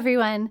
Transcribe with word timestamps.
everyone. 0.00 0.48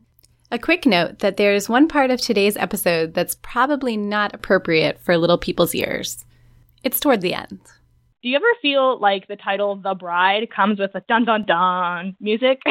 A 0.51 0.59
quick 0.59 0.85
note 0.85 1.19
that 1.19 1.37
there's 1.37 1.67
one 1.67 1.87
part 1.87 2.11
of 2.11 2.21
today's 2.21 2.55
episode 2.55 3.15
that's 3.15 3.33
probably 3.41 3.97
not 3.97 4.35
appropriate 4.35 5.01
for 5.01 5.17
little 5.17 5.39
people's 5.39 5.73
ears. 5.73 6.23
It's 6.83 6.99
toward 6.99 7.21
the 7.21 7.33
end. 7.33 7.59
Do 8.21 8.29
you 8.29 8.35
ever 8.35 8.45
feel 8.61 8.99
like 8.99 9.27
the 9.27 9.37
title 9.37 9.75
The 9.75 9.95
Bride 9.95 10.49
comes 10.55 10.77
with 10.77 10.91
a 10.93 11.01
dun 11.09 11.25
dun 11.25 11.47
dun 11.47 12.15
music? 12.19 12.61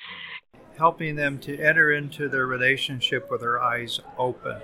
Helping 0.78 1.16
them 1.16 1.38
to 1.38 1.58
enter 1.58 1.92
into 1.92 2.28
their 2.28 2.46
relationship 2.46 3.30
with 3.30 3.40
their 3.40 3.62
eyes 3.62 3.98
open. 4.18 4.58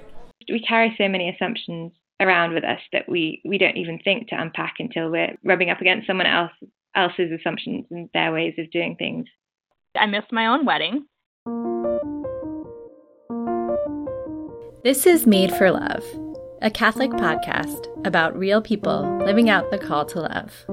We 0.50 0.60
carry 0.60 0.94
so 0.98 1.08
many 1.08 1.30
assumptions 1.30 1.92
around 2.20 2.52
with 2.52 2.64
us 2.64 2.80
that 2.92 3.08
we, 3.08 3.40
we 3.46 3.56
don't 3.56 3.78
even 3.78 4.00
think 4.00 4.28
to 4.28 4.38
unpack 4.38 4.74
until 4.80 5.10
we're 5.10 5.34
rubbing 5.44 5.70
up 5.70 5.80
against 5.80 6.06
someone 6.06 6.26
else 6.26 6.52
else's 6.94 7.32
assumptions 7.32 7.86
and 7.90 8.10
their 8.12 8.34
ways 8.34 8.52
of 8.58 8.70
doing 8.70 8.96
things. 8.96 9.24
I 9.96 10.04
missed 10.04 10.30
my 10.30 10.48
own 10.48 10.66
wedding. 10.66 11.06
This 14.84 15.06
is 15.06 15.26
Made 15.26 15.52
for 15.52 15.70
Love, 15.70 16.04
a 16.62 16.70
Catholic 16.70 17.11
podcast 17.11 17.86
about 18.06 18.39
real 18.39 18.62
people 18.62 19.18
living 19.25 19.50
out 19.50 19.70
the 19.70 19.79
call 19.79 20.06
to 20.06 20.20
love. 20.20 20.64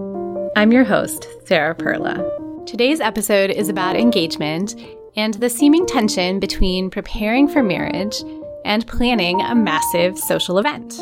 I'm 0.55 0.71
your 0.71 0.83
host, 0.83 1.27
Sarah 1.45 1.75
Perla. 1.75 2.63
Today's 2.65 3.01
episode 3.01 3.51
is 3.51 3.67
about 3.67 3.95
engagement 3.95 4.75
and 5.17 5.33
the 5.33 5.49
seeming 5.49 5.85
tension 5.85 6.39
between 6.39 6.89
preparing 6.89 7.47
for 7.47 7.61
marriage 7.61 8.15
and 8.63 8.87
planning 8.87 9.41
a 9.41 9.53
massive 9.53 10.17
social 10.17 10.59
event. 10.59 10.97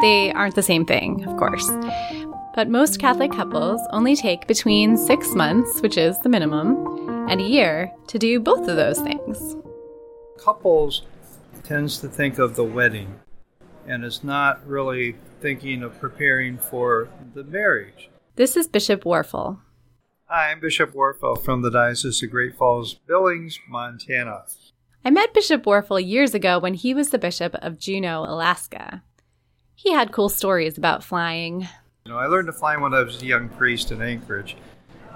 They 0.00 0.32
aren't 0.32 0.54
the 0.54 0.62
same 0.62 0.86
thing, 0.86 1.26
of 1.26 1.36
course. 1.36 1.70
But 2.54 2.70
most 2.70 2.98
Catholic 2.98 3.32
couples 3.32 3.80
only 3.90 4.16
take 4.16 4.46
between 4.46 4.96
six 4.96 5.34
months, 5.34 5.82
which 5.82 5.98
is 5.98 6.18
the 6.20 6.30
minimum, 6.30 7.05
and 7.28 7.40
a 7.40 7.44
year 7.44 7.92
to 8.06 8.18
do 8.18 8.38
both 8.40 8.68
of 8.68 8.76
those 8.76 9.00
things. 9.00 9.56
Couples 10.38 11.02
tends 11.64 11.98
to 11.98 12.08
think 12.08 12.38
of 12.38 12.54
the 12.54 12.64
wedding 12.64 13.18
and 13.86 14.04
is 14.04 14.22
not 14.22 14.66
really 14.66 15.16
thinking 15.40 15.82
of 15.82 15.98
preparing 16.00 16.58
for 16.58 17.08
the 17.34 17.44
marriage. 17.44 18.10
This 18.36 18.56
is 18.56 18.68
Bishop 18.68 19.04
Warfel. 19.04 19.58
Hi, 20.26 20.50
I'm 20.50 20.60
Bishop 20.60 20.92
Warfel 20.92 21.42
from 21.42 21.62
the 21.62 21.70
Diocese 21.70 22.22
of 22.22 22.30
Great 22.30 22.56
Falls, 22.56 22.94
Billings, 22.94 23.58
Montana. 23.68 24.44
I 25.04 25.10
met 25.10 25.34
Bishop 25.34 25.64
Warfel 25.64 26.04
years 26.04 26.34
ago 26.34 26.58
when 26.58 26.74
he 26.74 26.94
was 26.94 27.10
the 27.10 27.18
bishop 27.18 27.54
of 27.56 27.78
Juneau, 27.78 28.24
Alaska. 28.24 29.02
He 29.74 29.92
had 29.92 30.12
cool 30.12 30.28
stories 30.28 30.76
about 30.76 31.04
flying. 31.04 31.68
You 32.04 32.12
know, 32.12 32.18
I 32.18 32.26
learned 32.26 32.46
to 32.46 32.52
fly 32.52 32.76
when 32.76 32.94
I 32.94 33.02
was 33.02 33.22
a 33.22 33.26
young 33.26 33.48
priest 33.48 33.92
in 33.92 34.02
Anchorage 34.02 34.56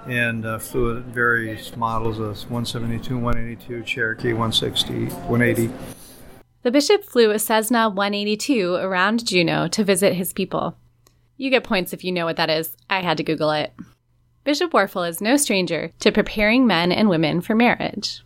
and 0.07 0.45
uh, 0.45 0.59
flew 0.59 0.99
various 0.99 1.75
models 1.75 2.19
of 2.19 2.37
172, 2.49 3.17
182, 3.17 3.83
Cherokee 3.83 4.33
160, 4.33 5.05
180. 5.05 5.73
The 6.63 6.71
bishop 6.71 7.03
flew 7.03 7.31
a 7.31 7.39
Cessna 7.39 7.89
182 7.89 8.75
around 8.75 9.25
Juneau 9.25 9.67
to 9.69 9.83
visit 9.83 10.13
his 10.13 10.33
people. 10.33 10.77
You 11.37 11.49
get 11.49 11.63
points 11.63 11.91
if 11.91 12.03
you 12.03 12.11
know 12.11 12.25
what 12.25 12.37
that 12.37 12.49
is. 12.49 12.77
I 12.89 13.01
had 13.01 13.17
to 13.17 13.23
Google 13.23 13.51
it. 13.51 13.73
Bishop 14.43 14.71
Warfel 14.71 15.07
is 15.07 15.21
no 15.21 15.37
stranger 15.37 15.91
to 15.99 16.11
preparing 16.11 16.67
men 16.67 16.91
and 16.91 17.09
women 17.09 17.41
for 17.41 17.55
marriage. 17.55 18.23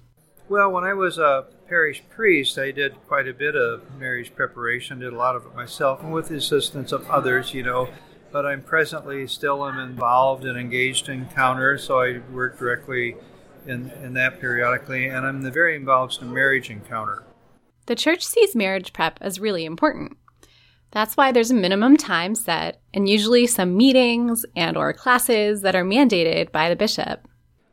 Well, 0.48 0.72
when 0.72 0.84
I 0.84 0.94
was 0.94 1.18
a 1.18 1.46
parish 1.68 2.04
priest, 2.10 2.58
I 2.58 2.72
did 2.72 2.96
quite 3.08 3.28
a 3.28 3.34
bit 3.34 3.56
of 3.56 3.82
marriage 3.98 4.36
preparation, 4.36 5.00
did 5.00 5.14
a 5.14 5.18
lot 5.18 5.36
of 5.36 5.46
it 5.46 5.56
myself, 5.56 6.02
and 6.04 6.14
with 6.14 6.30
the 6.30 6.36
assistance 6.36 6.92
of 6.92 7.10
others, 7.10 7.54
you 7.54 7.64
know. 7.64 7.90
But 8.36 8.46
I'm 8.46 8.64
presently 8.64 9.28
still 9.28 9.66
am 9.66 9.80
involved 9.80 10.44
and 10.44 10.60
engaged 10.60 11.08
in 11.08 11.22
encounter, 11.22 11.78
so 11.78 12.02
I 12.02 12.20
work 12.34 12.60
directly 12.60 13.16
in, 13.66 13.90
in 14.04 14.14
that 14.16 14.42
periodically, 14.42 15.06
and 15.06 15.26
I'm 15.26 15.50
very 15.54 15.74
involved 15.74 16.22
in 16.22 16.34
marriage 16.34 16.70
encounter. 16.70 17.24
The 17.86 17.96
church 17.96 18.26
sees 18.26 18.54
marriage 18.54 18.92
prep 18.92 19.20
as 19.22 19.40
really 19.40 19.64
important. 19.64 20.18
That's 20.92 21.16
why 21.16 21.32
there's 21.32 21.50
a 21.50 21.54
minimum 21.54 21.96
time 21.96 22.36
set 22.36 22.82
and 22.94 23.08
usually 23.08 23.48
some 23.48 23.78
meetings 23.78 24.46
and 24.54 24.76
or 24.76 24.92
classes 24.92 25.62
that 25.62 25.74
are 25.74 25.86
mandated 25.86 26.52
by 26.52 26.68
the 26.68 26.76
bishop. 26.76 27.26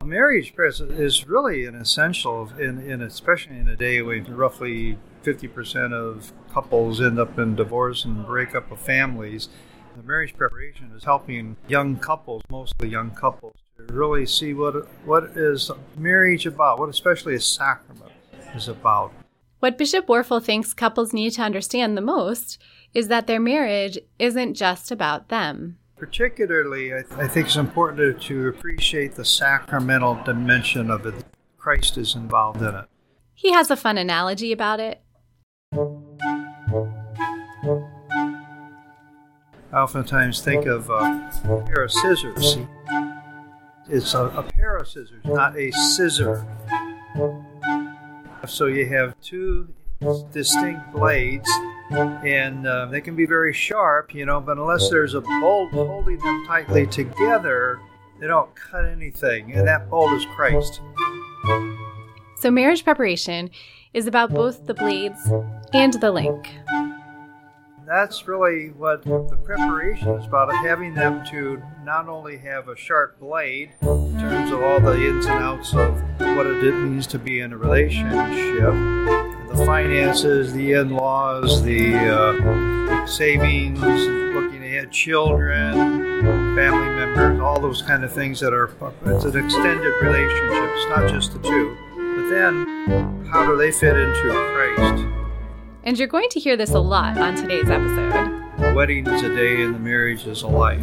Marriage 0.05 0.55
prep 0.55 0.75
is 0.79 1.27
really 1.27 1.67
an 1.67 1.75
essential, 1.75 2.49
in, 2.57 2.79
in 2.79 3.03
especially 3.03 3.59
in 3.59 3.67
a 3.67 3.75
day 3.75 4.01
when 4.01 4.33
roughly 4.33 4.97
50% 5.25 5.93
of 5.93 6.33
couples 6.53 7.01
end 7.01 7.19
up 7.19 7.37
in 7.37 7.57
divorce 7.57 8.05
and 8.05 8.25
breakup 8.25 8.71
of 8.71 8.81
families. 8.81 9.49
The 9.97 10.03
marriage 10.03 10.35
preparation 10.37 10.91
is 10.97 11.05
helping 11.05 11.57
young 11.69 11.97
couples, 11.97 12.43
mostly 12.51 12.89
young 12.89 13.11
couples, 13.11 13.57
to 13.77 13.93
really 13.93 14.27
see 14.27 14.55
what 14.55 14.89
what 15.05 15.25
is 15.37 15.71
marriage 15.97 16.47
about, 16.47 16.79
what 16.79 16.89
especially 16.89 17.35
a 17.35 17.41
sacrament 17.41 18.13
is 18.55 18.69
about. 18.69 19.13
What 19.61 19.79
Bishop 19.79 20.07
Warfel 20.07 20.43
thinks 20.43 20.75
couples 20.75 21.13
need 21.13 21.31
to 21.35 21.43
understand 21.43 21.97
the 21.97 22.01
most 22.03 22.59
is 22.95 23.09
that 23.09 23.27
their 23.27 23.39
marriage 23.39 23.99
isn't 24.19 24.55
just 24.55 24.91
about 24.91 25.29
them. 25.29 25.79
Particularly, 25.97 26.93
I, 26.93 27.03
th- 27.03 27.13
I 27.13 27.29
think 27.29 27.47
it's 27.47 27.57
important 27.57 28.21
to, 28.21 28.29
to 28.29 28.49
appreciate 28.49 29.15
the 29.15 29.25
sacramental 29.25 30.21
dimension 30.25 30.91
of 30.91 31.07
it. 31.07 31.15
Christ 31.59 31.97
is 31.97 32.17
involved 32.17 32.61
in 32.61 32.75
it. 32.75 32.87
He 33.35 33.53
has 33.53 33.71
a 33.71 33.77
fun 33.77 33.99
analogy 33.99 34.51
about 34.51 34.81
it. 34.81 35.01
I 39.73 39.79
oftentimes 39.79 40.43
think 40.43 40.67
of 40.67 40.91
a 40.91 41.65
pair 41.67 41.85
of 41.85 41.91
scissors. 41.91 42.59
It's 43.89 44.13
a, 44.13 44.27
a 44.27 44.43
pair 44.43 44.77
of 44.77 44.87
scissors, 44.87 45.25
not 45.25 45.57
a 45.57 45.71
scissor. 45.71 46.47
So 48.47 48.67
you 48.67 48.87
have 48.89 49.19
two 49.23 49.73
distinct 50.31 50.93
blades, 50.93 51.49
and 51.91 52.67
uh, 52.67 52.87
they 52.87 53.01
can 53.01 53.17
be 53.17 53.25
very 53.25 53.55
sharp, 53.55 54.15
you 54.15 54.27
know, 54.27 54.41
but 54.41 54.59
unless 54.59 54.91
there's 54.91 55.15
a 55.15 55.23
bolt 55.23 55.71
holding 55.73 56.19
them 56.19 56.45
tightly 56.47 56.87
together, 56.87 57.81
they 58.21 58.27
don't 58.27 58.55
cut 58.55 58.85
anything, 58.85 59.53
and 59.53 59.67
that 59.67 59.89
bolt 59.89 60.13
is 60.13 60.27
Christ. 60.37 60.81
So, 62.37 62.51
marriage 62.51 62.85
preparation 62.85 63.51
is 63.95 64.07
about 64.07 64.35
both 64.35 64.67
the 64.67 64.75
blades 64.75 65.21
and 65.73 65.95
the 65.95 66.11
link. 66.13 66.49
That's 67.93 68.27
really 68.27 68.69
what 68.69 69.03
the 69.03 69.39
preparation 69.45 70.09
is 70.15 70.25
about 70.25 70.51
having 70.65 70.95
them 70.95 71.27
to 71.27 71.63
not 71.85 72.09
only 72.09 72.39
have 72.39 72.69
a 72.69 72.75
sharp 72.75 73.21
blade 73.21 73.73
in 73.83 74.19
terms 74.19 74.51
of 74.51 74.63
all 74.63 74.81
the 74.81 74.95
ins 74.95 75.27
and 75.27 75.45
outs 75.45 75.75
of 75.75 76.01
what 76.19 76.47
it 76.47 76.75
means 76.75 77.07
to 77.09 77.19
be 77.19 77.41
in 77.41 77.53
a 77.53 77.59
relationship, 77.59 78.73
the 79.51 79.63
finances, 79.67 80.55
the 80.55 80.73
in 80.73 80.89
laws, 80.89 81.63
the 81.65 81.95
uh, 81.95 83.05
savings, 83.05 83.79
looking 83.79 84.65
ahead, 84.65 84.91
children, 84.91 85.75
family 86.57 86.89
members, 86.95 87.41
all 87.41 87.61
those 87.61 87.83
kind 87.83 88.05
of 88.05 88.11
things 88.11 88.41
that 88.41 88.55
are, 88.55 88.71
it's 89.05 89.27
an 89.27 89.37
extended 89.37 89.93
relationship, 90.01 90.71
it's 90.77 90.89
not 90.89 91.11
just 91.11 91.35
the 91.35 91.41
two. 91.41 91.77
But 91.95 92.31
then, 92.31 93.27
how 93.27 93.45
do 93.45 93.59
they 93.59 93.71
fit 93.71 93.99
into 93.99 94.31
Christ? 94.77 95.12
And 95.85 95.99
you're 95.99 96.07
going 96.07 96.29
to 96.31 96.39
hear 96.39 96.57
this 96.57 96.71
a 96.71 96.79
lot 96.79 97.19
on 97.19 97.35
today's 97.35 97.69
episode. 97.69 98.13
The 98.59 98.73
wedding 98.73 99.05
is 99.05 99.23
a 99.23 99.35
day 99.35 99.63
and 99.63 99.75
the 99.75 99.81
marriage 99.81 100.25
is 100.29 100.43
a 100.43 100.47
life. 100.47 100.81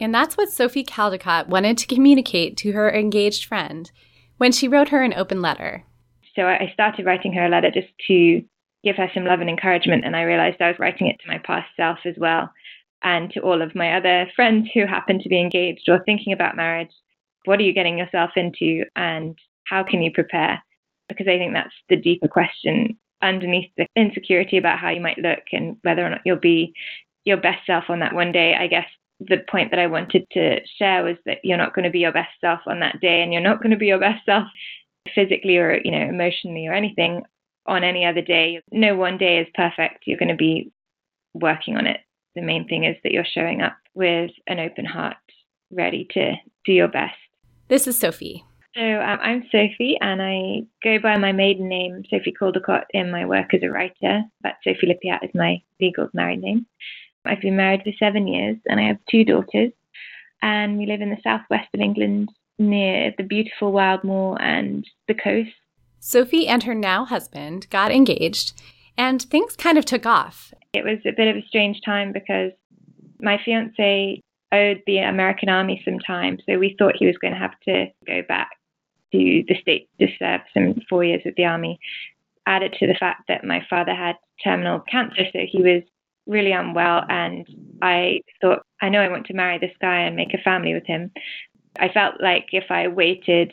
And 0.00 0.14
that's 0.14 0.34
what 0.34 0.50
Sophie 0.50 0.84
Caldecott 0.84 1.48
wanted 1.48 1.76
to 1.76 1.86
communicate 1.86 2.56
to 2.58 2.72
her 2.72 2.90
engaged 2.90 3.44
friend 3.44 3.90
when 4.38 4.50
she 4.50 4.66
wrote 4.66 4.88
her 4.88 5.02
an 5.02 5.12
open 5.12 5.42
letter. 5.42 5.84
So 6.34 6.46
I 6.46 6.70
started 6.72 7.04
writing 7.04 7.34
her 7.34 7.46
a 7.46 7.50
letter 7.50 7.70
just 7.70 7.88
to 8.08 8.42
give 8.82 8.96
her 8.96 9.10
some 9.12 9.24
love 9.24 9.40
and 9.40 9.50
encouragement, 9.50 10.04
and 10.06 10.16
I 10.16 10.22
realized 10.22 10.60
I 10.60 10.68
was 10.68 10.78
writing 10.78 11.08
it 11.08 11.16
to 11.20 11.28
my 11.28 11.38
past 11.38 11.68
self 11.76 11.98
as 12.06 12.14
well, 12.16 12.50
and 13.02 13.30
to 13.32 13.40
all 13.40 13.60
of 13.60 13.74
my 13.74 13.94
other 13.94 14.26
friends 14.36 14.68
who 14.72 14.86
happen 14.86 15.18
to 15.18 15.28
be 15.28 15.40
engaged 15.40 15.88
or 15.88 16.02
thinking 16.04 16.32
about 16.32 16.56
marriage. 16.56 16.92
What 17.44 17.58
are 17.58 17.64
you 17.64 17.72
getting 17.72 17.98
yourself 17.98 18.30
into, 18.36 18.84
and 18.94 19.38
how 19.64 19.82
can 19.82 20.02
you 20.02 20.12
prepare? 20.12 20.62
Because 21.08 21.28
I 21.28 21.38
think 21.38 21.52
that's 21.52 21.74
the 21.88 21.96
deeper 21.96 22.28
question 22.28 22.98
underneath 23.22 23.70
the 23.76 23.86
insecurity 23.96 24.58
about 24.58 24.78
how 24.78 24.90
you 24.90 25.00
might 25.00 25.18
look 25.18 25.40
and 25.52 25.76
whether 25.82 26.04
or 26.04 26.10
not 26.10 26.20
you'll 26.24 26.36
be 26.36 26.74
your 27.24 27.36
best 27.36 27.64
self 27.66 27.84
on 27.88 28.00
that 28.00 28.14
one 28.14 28.32
day. 28.32 28.54
I 28.54 28.66
guess 28.66 28.86
the 29.20 29.38
point 29.50 29.70
that 29.70 29.80
I 29.80 29.86
wanted 29.86 30.26
to 30.32 30.60
share 30.78 31.02
was 31.02 31.16
that 31.24 31.38
you're 31.42 31.56
not 31.56 31.74
going 31.74 31.84
to 31.84 31.90
be 31.90 32.00
your 32.00 32.12
best 32.12 32.32
self 32.40 32.60
on 32.66 32.80
that 32.80 33.00
day 33.00 33.22
and 33.22 33.32
you're 33.32 33.42
not 33.42 33.62
going 33.62 33.70
to 33.70 33.76
be 33.76 33.86
your 33.86 33.98
best 33.98 34.24
self 34.26 34.46
physically 35.14 35.56
or 35.56 35.80
you 35.84 35.90
know 35.90 36.00
emotionally 36.02 36.66
or 36.66 36.72
anything 36.72 37.22
on 37.66 37.84
any 37.84 38.04
other 38.04 38.22
day. 38.22 38.60
No 38.70 38.96
one 38.96 39.18
day 39.18 39.38
is 39.38 39.48
perfect. 39.54 40.04
You're 40.06 40.18
going 40.18 40.28
to 40.28 40.36
be 40.36 40.72
working 41.34 41.76
on 41.76 41.86
it. 41.86 42.00
The 42.34 42.42
main 42.42 42.68
thing 42.68 42.84
is 42.84 42.96
that 43.02 43.12
you're 43.12 43.24
showing 43.24 43.62
up 43.62 43.76
with 43.94 44.30
an 44.46 44.60
open 44.60 44.84
heart, 44.84 45.16
ready 45.70 46.06
to 46.12 46.34
do 46.64 46.72
your 46.72 46.88
best. 46.88 47.16
This 47.68 47.86
is 47.86 47.98
Sophie. 47.98 48.44
So 48.76 48.82
um, 48.82 49.18
I'm 49.22 49.42
Sophie, 49.50 49.96
and 50.02 50.20
I 50.20 50.66
go 50.84 50.98
by 50.98 51.16
my 51.16 51.32
maiden 51.32 51.66
name, 51.66 52.02
Sophie 52.10 52.34
Caldecott, 52.38 52.84
in 52.90 53.10
my 53.10 53.24
work 53.24 53.54
as 53.54 53.62
a 53.62 53.70
writer. 53.70 54.20
But 54.42 54.56
Sophie 54.62 54.88
Lippiatt 54.88 55.24
is 55.24 55.34
my 55.34 55.62
legal 55.80 56.10
married 56.12 56.42
name. 56.42 56.66
I've 57.24 57.40
been 57.40 57.56
married 57.56 57.84
for 57.84 57.92
seven 57.98 58.26
years, 58.26 58.58
and 58.66 58.78
I 58.78 58.82
have 58.82 58.98
two 59.10 59.24
daughters. 59.24 59.72
And 60.42 60.76
we 60.76 60.84
live 60.84 61.00
in 61.00 61.08
the 61.08 61.16
southwest 61.24 61.68
of 61.72 61.80
England, 61.80 62.28
near 62.58 63.14
the 63.16 63.22
beautiful 63.22 63.72
Wild 63.72 64.04
Moor 64.04 64.36
and 64.42 64.84
the 65.08 65.14
coast. 65.14 65.52
Sophie 65.98 66.46
and 66.46 66.64
her 66.64 66.74
now 66.74 67.06
husband 67.06 67.68
got 67.70 67.90
engaged, 67.90 68.60
and 68.98 69.22
things 69.22 69.56
kind 69.56 69.78
of 69.78 69.86
took 69.86 70.04
off. 70.04 70.52
It 70.74 70.84
was 70.84 70.98
a 71.06 71.16
bit 71.16 71.28
of 71.28 71.36
a 71.42 71.46
strange 71.48 71.80
time 71.82 72.12
because 72.12 72.52
my 73.22 73.40
fiance 73.42 74.20
owed 74.52 74.82
the 74.86 74.98
American 74.98 75.48
Army 75.48 75.80
some 75.82 75.98
time, 75.98 76.36
so 76.44 76.58
we 76.58 76.76
thought 76.78 76.96
he 76.98 77.06
was 77.06 77.16
going 77.16 77.32
to 77.32 77.40
have 77.40 77.58
to 77.66 77.86
go 78.06 78.20
back 78.28 78.50
to 79.12 79.44
the 79.46 79.56
state 79.60 79.88
to 80.00 80.06
serve 80.18 80.40
some 80.52 80.74
four 80.88 81.04
years 81.04 81.22
with 81.24 81.34
the 81.36 81.44
Army. 81.44 81.78
Added 82.46 82.76
to 82.78 82.86
the 82.86 82.94
fact 82.94 83.22
that 83.28 83.44
my 83.44 83.64
father 83.68 83.94
had 83.94 84.16
terminal 84.42 84.80
cancer, 84.80 85.24
so 85.32 85.40
he 85.50 85.62
was 85.62 85.82
really 86.26 86.52
unwell, 86.52 87.02
and 87.08 87.46
I 87.82 88.20
thought, 88.40 88.64
I 88.80 88.88
know 88.88 89.00
I 89.00 89.08
want 89.08 89.26
to 89.26 89.34
marry 89.34 89.58
this 89.58 89.74
guy 89.80 90.00
and 90.00 90.16
make 90.16 90.34
a 90.34 90.42
family 90.42 90.74
with 90.74 90.86
him. 90.86 91.10
I 91.78 91.88
felt 91.88 92.20
like 92.20 92.46
if 92.52 92.64
I 92.70 92.88
waited, 92.88 93.52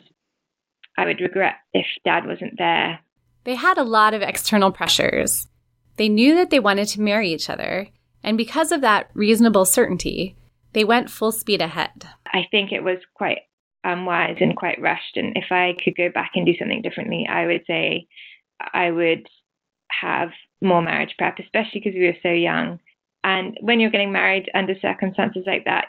I 0.96 1.06
would 1.06 1.20
regret 1.20 1.54
if 1.72 1.86
dad 2.04 2.26
wasn't 2.26 2.58
there. 2.58 3.00
They 3.44 3.54
had 3.54 3.78
a 3.78 3.84
lot 3.84 4.14
of 4.14 4.22
external 4.22 4.70
pressures. 4.70 5.48
They 5.96 6.08
knew 6.08 6.34
that 6.34 6.50
they 6.50 6.60
wanted 6.60 6.86
to 6.88 7.00
marry 7.00 7.32
each 7.32 7.50
other, 7.50 7.88
and 8.22 8.36
because 8.38 8.72
of 8.72 8.80
that 8.80 9.10
reasonable 9.14 9.64
certainty, 9.64 10.36
they 10.72 10.84
went 10.84 11.10
full 11.10 11.32
speed 11.32 11.60
ahead. 11.60 12.08
I 12.26 12.46
think 12.50 12.72
it 12.72 12.82
was 12.82 12.98
quite 13.14 13.38
Um, 13.84 14.00
unwise 14.00 14.36
and 14.40 14.56
quite 14.56 14.80
rushed. 14.80 15.16
And 15.16 15.36
if 15.36 15.50
I 15.50 15.76
could 15.82 15.96
go 15.96 16.08
back 16.10 16.32
and 16.34 16.46
do 16.46 16.56
something 16.58 16.82
differently, 16.82 17.26
I 17.28 17.46
would 17.46 17.64
say 17.66 18.06
I 18.72 18.90
would 18.90 19.26
have 19.90 20.30
more 20.62 20.82
marriage 20.82 21.14
prep, 21.18 21.38
especially 21.38 21.80
because 21.80 21.94
we 21.94 22.06
were 22.06 22.16
so 22.22 22.30
young. 22.30 22.80
And 23.22 23.56
when 23.60 23.80
you're 23.80 23.90
getting 23.90 24.12
married 24.12 24.50
under 24.54 24.74
circumstances 24.80 25.44
like 25.46 25.64
that, 25.64 25.88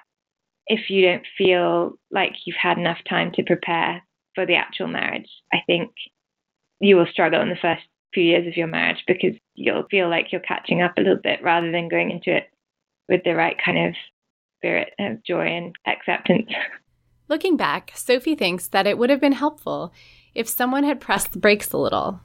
if 0.67 0.89
you 0.89 1.05
don't 1.05 1.25
feel 1.37 1.97
like 2.11 2.33
you've 2.45 2.55
had 2.61 2.77
enough 2.77 2.97
time 3.07 3.31
to 3.33 3.43
prepare 3.43 4.01
for 4.33 4.45
the 4.45 4.55
actual 4.55 4.87
marriage, 4.87 5.29
I 5.53 5.59
think 5.67 5.91
you 6.79 6.95
will 6.95 7.07
struggle 7.11 7.41
in 7.41 7.49
the 7.49 7.55
first 7.61 7.83
few 8.13 8.23
years 8.23 8.47
of 8.47 8.57
your 8.57 8.67
marriage 8.67 9.03
because 9.07 9.33
you'll 9.53 9.85
feel 9.91 10.09
like 10.09 10.31
you're 10.31 10.41
catching 10.41 10.81
up 10.81 10.97
a 10.97 11.01
little 11.01 11.19
bit 11.21 11.43
rather 11.43 11.71
than 11.71 11.89
going 11.89 12.11
into 12.11 12.35
it 12.35 12.49
with 13.07 13.23
the 13.23 13.35
right 13.35 13.57
kind 13.63 13.89
of 13.89 13.95
spirit 14.57 14.93
of 14.99 15.23
joy 15.23 15.45
and 15.45 15.75
acceptance. 15.85 16.49
Looking 17.27 17.57
back, 17.57 17.91
Sophie 17.95 18.35
thinks 18.35 18.67
that 18.67 18.87
it 18.87 18.97
would 18.97 19.09
have 19.09 19.21
been 19.21 19.31
helpful 19.31 19.93
if 20.33 20.47
someone 20.47 20.83
had 20.83 20.99
pressed 20.99 21.31
the 21.31 21.39
brakes 21.39 21.71
a 21.71 21.77
little. 21.77 22.19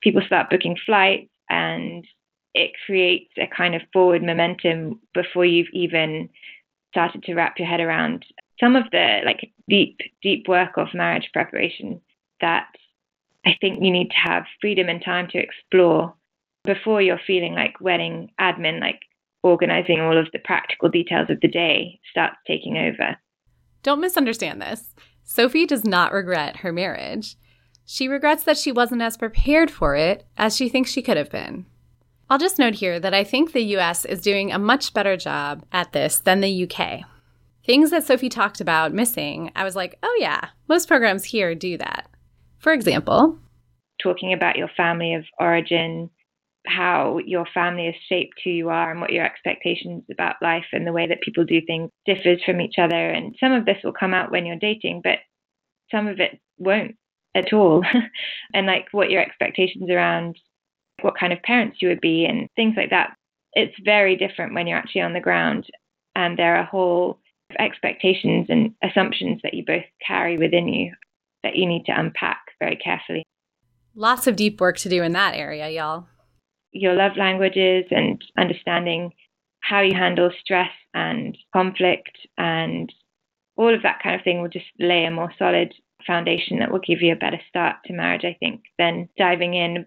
People 0.00 0.22
start 0.24 0.50
booking 0.50 0.76
flights 0.86 1.28
and 1.50 2.06
it 2.54 2.72
creates 2.86 3.30
a 3.36 3.46
kind 3.54 3.74
of 3.74 3.82
forward 3.92 4.22
momentum 4.22 5.00
before 5.12 5.44
you've 5.44 5.68
even 5.72 6.28
started 6.90 7.22
to 7.24 7.34
wrap 7.34 7.58
your 7.58 7.68
head 7.68 7.80
around 7.80 8.24
some 8.58 8.76
of 8.76 8.84
the 8.90 9.20
like 9.26 9.52
deep, 9.68 9.98
deep 10.22 10.48
work 10.48 10.78
of 10.78 10.88
marriage 10.94 11.28
preparation 11.32 12.00
that 12.40 12.68
I 13.44 13.56
think 13.60 13.82
you 13.82 13.90
need 13.90 14.08
to 14.08 14.30
have 14.30 14.44
freedom 14.60 14.88
and 14.88 15.02
time 15.04 15.28
to 15.32 15.38
explore 15.38 16.14
before 16.64 17.02
you're 17.02 17.20
feeling 17.26 17.54
like 17.54 17.80
wedding 17.80 18.30
admin, 18.40 18.80
like 18.80 19.00
organizing 19.42 20.00
all 20.00 20.18
of 20.18 20.28
the 20.32 20.38
practical 20.38 20.88
details 20.88 21.28
of 21.30 21.40
the 21.40 21.48
day 21.48 22.00
starts 22.10 22.36
taking 22.46 22.78
over. 22.78 23.16
Don't 23.86 24.00
misunderstand 24.00 24.60
this. 24.60 24.96
Sophie 25.22 25.64
does 25.64 25.84
not 25.84 26.12
regret 26.12 26.56
her 26.56 26.72
marriage. 26.72 27.36
She 27.84 28.08
regrets 28.08 28.42
that 28.42 28.58
she 28.58 28.72
wasn't 28.72 29.00
as 29.00 29.16
prepared 29.16 29.70
for 29.70 29.94
it 29.94 30.26
as 30.36 30.56
she 30.56 30.68
thinks 30.68 30.90
she 30.90 31.02
could 31.02 31.16
have 31.16 31.30
been. 31.30 31.66
I'll 32.28 32.36
just 32.36 32.58
note 32.58 32.74
here 32.74 32.98
that 32.98 33.14
I 33.14 33.22
think 33.22 33.52
the 33.52 33.76
US 33.76 34.04
is 34.04 34.20
doing 34.20 34.50
a 34.50 34.58
much 34.58 34.92
better 34.92 35.16
job 35.16 35.64
at 35.70 35.92
this 35.92 36.18
than 36.18 36.40
the 36.40 36.68
UK. 36.68 37.02
Things 37.64 37.92
that 37.92 38.02
Sophie 38.02 38.28
talked 38.28 38.60
about 38.60 38.92
missing, 38.92 39.52
I 39.54 39.62
was 39.62 39.76
like, 39.76 40.00
oh 40.02 40.16
yeah, 40.18 40.48
most 40.66 40.88
programs 40.88 41.22
here 41.22 41.54
do 41.54 41.78
that. 41.78 42.10
For 42.58 42.72
example, 42.72 43.38
talking 44.02 44.32
about 44.32 44.56
your 44.56 44.68
family 44.76 45.14
of 45.14 45.22
origin, 45.38 46.10
how 46.66 47.18
your 47.24 47.46
family 47.52 47.86
has 47.86 47.94
shaped 48.08 48.40
who 48.44 48.50
you 48.50 48.68
are 48.68 48.90
and 48.90 49.00
what 49.00 49.12
your 49.12 49.24
expectations 49.24 50.02
about 50.10 50.36
life 50.42 50.66
and 50.72 50.86
the 50.86 50.92
way 50.92 51.06
that 51.06 51.20
people 51.20 51.44
do 51.44 51.60
things 51.66 51.90
differs 52.04 52.42
from 52.44 52.60
each 52.60 52.76
other. 52.78 53.10
And 53.10 53.34
some 53.38 53.52
of 53.52 53.64
this 53.64 53.78
will 53.84 53.92
come 53.92 54.14
out 54.14 54.30
when 54.30 54.46
you're 54.46 54.56
dating, 54.56 55.00
but 55.02 55.18
some 55.90 56.06
of 56.06 56.20
it 56.20 56.40
won't 56.58 56.96
at 57.34 57.52
all. 57.52 57.84
and 58.54 58.66
like 58.66 58.86
what 58.92 59.10
your 59.10 59.22
expectations 59.22 59.90
around 59.90 60.36
what 61.02 61.18
kind 61.18 61.32
of 61.32 61.42
parents 61.42 61.78
you 61.80 61.88
would 61.88 62.00
be 62.00 62.24
and 62.24 62.48
things 62.56 62.74
like 62.76 62.90
that. 62.90 63.14
It's 63.52 63.76
very 63.84 64.16
different 64.16 64.54
when 64.54 64.66
you're 64.66 64.78
actually 64.78 65.02
on 65.02 65.12
the 65.12 65.20
ground 65.20 65.66
and 66.14 66.38
there 66.38 66.56
are 66.56 66.64
whole 66.64 67.18
expectations 67.58 68.46
and 68.48 68.72
assumptions 68.82 69.40
that 69.42 69.54
you 69.54 69.64
both 69.64 69.84
carry 70.06 70.36
within 70.36 70.68
you 70.68 70.92
that 71.42 71.56
you 71.56 71.66
need 71.66 71.84
to 71.86 71.92
unpack 71.98 72.40
very 72.58 72.76
carefully. 72.76 73.22
Lots 73.94 74.26
of 74.26 74.36
deep 74.36 74.60
work 74.60 74.78
to 74.78 74.88
do 74.88 75.02
in 75.02 75.12
that 75.12 75.34
area, 75.34 75.70
y'all. 75.70 76.06
Your 76.80 76.94
love 76.94 77.16
languages 77.16 77.84
and 77.90 78.22
understanding 78.38 79.12
how 79.60 79.80
you 79.80 79.94
handle 79.94 80.30
stress 80.40 80.70
and 80.94 81.36
conflict 81.52 82.16
and 82.38 82.92
all 83.56 83.74
of 83.74 83.82
that 83.82 84.02
kind 84.02 84.14
of 84.14 84.22
thing 84.22 84.42
will 84.42 84.48
just 84.48 84.66
lay 84.78 85.04
a 85.04 85.10
more 85.10 85.32
solid 85.38 85.74
foundation 86.06 86.58
that 86.58 86.70
will 86.70 86.80
give 86.86 87.02
you 87.02 87.12
a 87.12 87.16
better 87.16 87.40
start 87.48 87.76
to 87.84 87.92
marriage, 87.92 88.24
I 88.24 88.36
think, 88.38 88.62
than 88.78 89.08
diving 89.16 89.54
in 89.54 89.86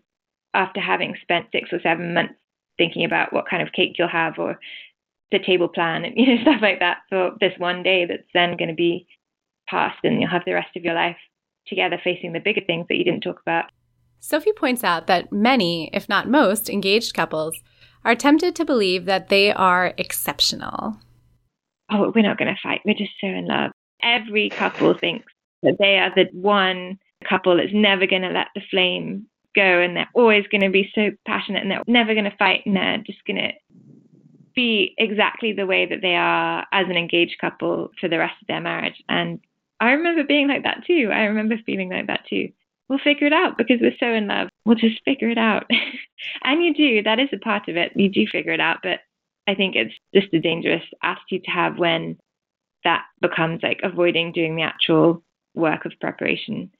after 0.53 0.79
having 0.79 1.15
spent 1.21 1.47
six 1.51 1.69
or 1.71 1.79
seven 1.81 2.13
months 2.13 2.33
thinking 2.77 3.05
about 3.05 3.31
what 3.31 3.47
kind 3.47 3.61
of 3.61 3.73
cake 3.73 3.95
you'll 3.97 4.07
have 4.07 4.39
or 4.39 4.59
the 5.31 5.39
table 5.39 5.67
plan 5.67 6.05
and 6.05 6.13
you 6.17 6.35
know 6.35 6.41
stuff 6.41 6.61
like 6.61 6.79
that 6.79 6.99
for 7.09 7.31
this 7.39 7.53
one 7.57 7.83
day 7.83 8.05
that's 8.05 8.27
then 8.33 8.57
going 8.57 8.69
to 8.69 8.75
be 8.75 9.05
past 9.67 9.99
and 10.03 10.19
you'll 10.19 10.29
have 10.29 10.45
the 10.45 10.53
rest 10.53 10.75
of 10.75 10.83
your 10.83 10.95
life 10.95 11.17
together 11.67 11.99
facing 12.03 12.33
the 12.33 12.39
bigger 12.39 12.61
things 12.65 12.85
that 12.89 12.95
you 12.95 13.03
didn't 13.03 13.21
talk 13.21 13.39
about. 13.41 13.65
Sophie 14.19 14.51
points 14.51 14.83
out 14.83 15.07
that 15.07 15.31
many, 15.31 15.89
if 15.93 16.09
not 16.09 16.29
most, 16.29 16.69
engaged 16.69 17.13
couples 17.13 17.61
are 18.03 18.15
tempted 18.15 18.55
to 18.55 18.65
believe 18.65 19.05
that 19.05 19.29
they 19.29 19.51
are 19.51 19.93
exceptional. 19.97 20.97
Oh, 21.91 22.11
we're 22.13 22.23
not 22.23 22.37
going 22.37 22.53
to 22.53 22.61
fight. 22.61 22.81
We're 22.85 22.93
just 22.93 23.11
so 23.19 23.27
in 23.27 23.47
love. 23.47 23.71
Every 24.01 24.49
couple 24.49 24.93
thinks 24.93 25.31
that 25.63 25.77
they 25.79 25.97
are 25.97 26.13
the 26.15 26.29
one 26.31 26.99
couple 27.27 27.57
that's 27.57 27.73
never 27.73 28.05
going 28.07 28.21
to 28.21 28.29
let 28.29 28.47
the 28.55 28.61
flame 28.69 29.25
go 29.55 29.61
and 29.61 29.95
they're 29.95 30.09
always 30.13 30.45
going 30.47 30.61
to 30.61 30.69
be 30.69 30.89
so 30.93 31.09
passionate 31.25 31.63
and 31.63 31.71
they're 31.71 31.83
never 31.87 32.13
going 32.13 32.29
to 32.29 32.37
fight 32.37 32.61
and 32.65 32.75
they're 32.75 32.99
just 33.05 33.25
going 33.25 33.37
to 33.37 33.51
be 34.55 34.93
exactly 34.97 35.53
the 35.53 35.65
way 35.65 35.85
that 35.85 36.01
they 36.01 36.15
are 36.15 36.65
as 36.71 36.85
an 36.89 36.97
engaged 36.97 37.37
couple 37.41 37.89
for 37.99 38.07
the 38.07 38.17
rest 38.17 38.35
of 38.41 38.47
their 38.47 38.61
marriage. 38.61 39.03
And 39.09 39.39
I 39.79 39.91
remember 39.91 40.23
being 40.23 40.47
like 40.47 40.63
that 40.63 40.83
too. 40.85 41.09
I 41.13 41.23
remember 41.23 41.55
feeling 41.65 41.89
like 41.89 42.07
that 42.07 42.25
too. 42.29 42.49
We'll 42.89 42.99
figure 42.99 43.27
it 43.27 43.33
out 43.33 43.57
because 43.57 43.77
we're 43.79 43.91
so 43.99 44.11
in 44.11 44.27
love. 44.27 44.49
We'll 44.65 44.75
just 44.75 44.99
figure 45.05 45.29
it 45.29 45.37
out. 45.37 45.69
and 46.43 46.63
you 46.63 46.73
do. 46.73 47.03
That 47.03 47.19
is 47.19 47.29
a 47.31 47.37
part 47.37 47.67
of 47.69 47.77
it. 47.77 47.91
You 47.95 48.09
do 48.09 48.25
figure 48.31 48.51
it 48.51 48.59
out. 48.59 48.79
But 48.81 48.99
I 49.47 49.53
think 49.53 49.75
it's 49.75 49.93
just 50.13 50.33
a 50.33 50.39
dangerous 50.39 50.83
attitude 51.03 51.43
to 51.45 51.51
have 51.51 51.77
when 51.77 52.17
that 52.83 53.03
becomes 53.21 53.61
like 53.61 53.81
avoiding 53.83 54.31
doing 54.31 54.55
the 54.55 54.63
actual 54.63 55.23
work 55.53 55.85
of 55.85 55.93
preparation. 56.01 56.71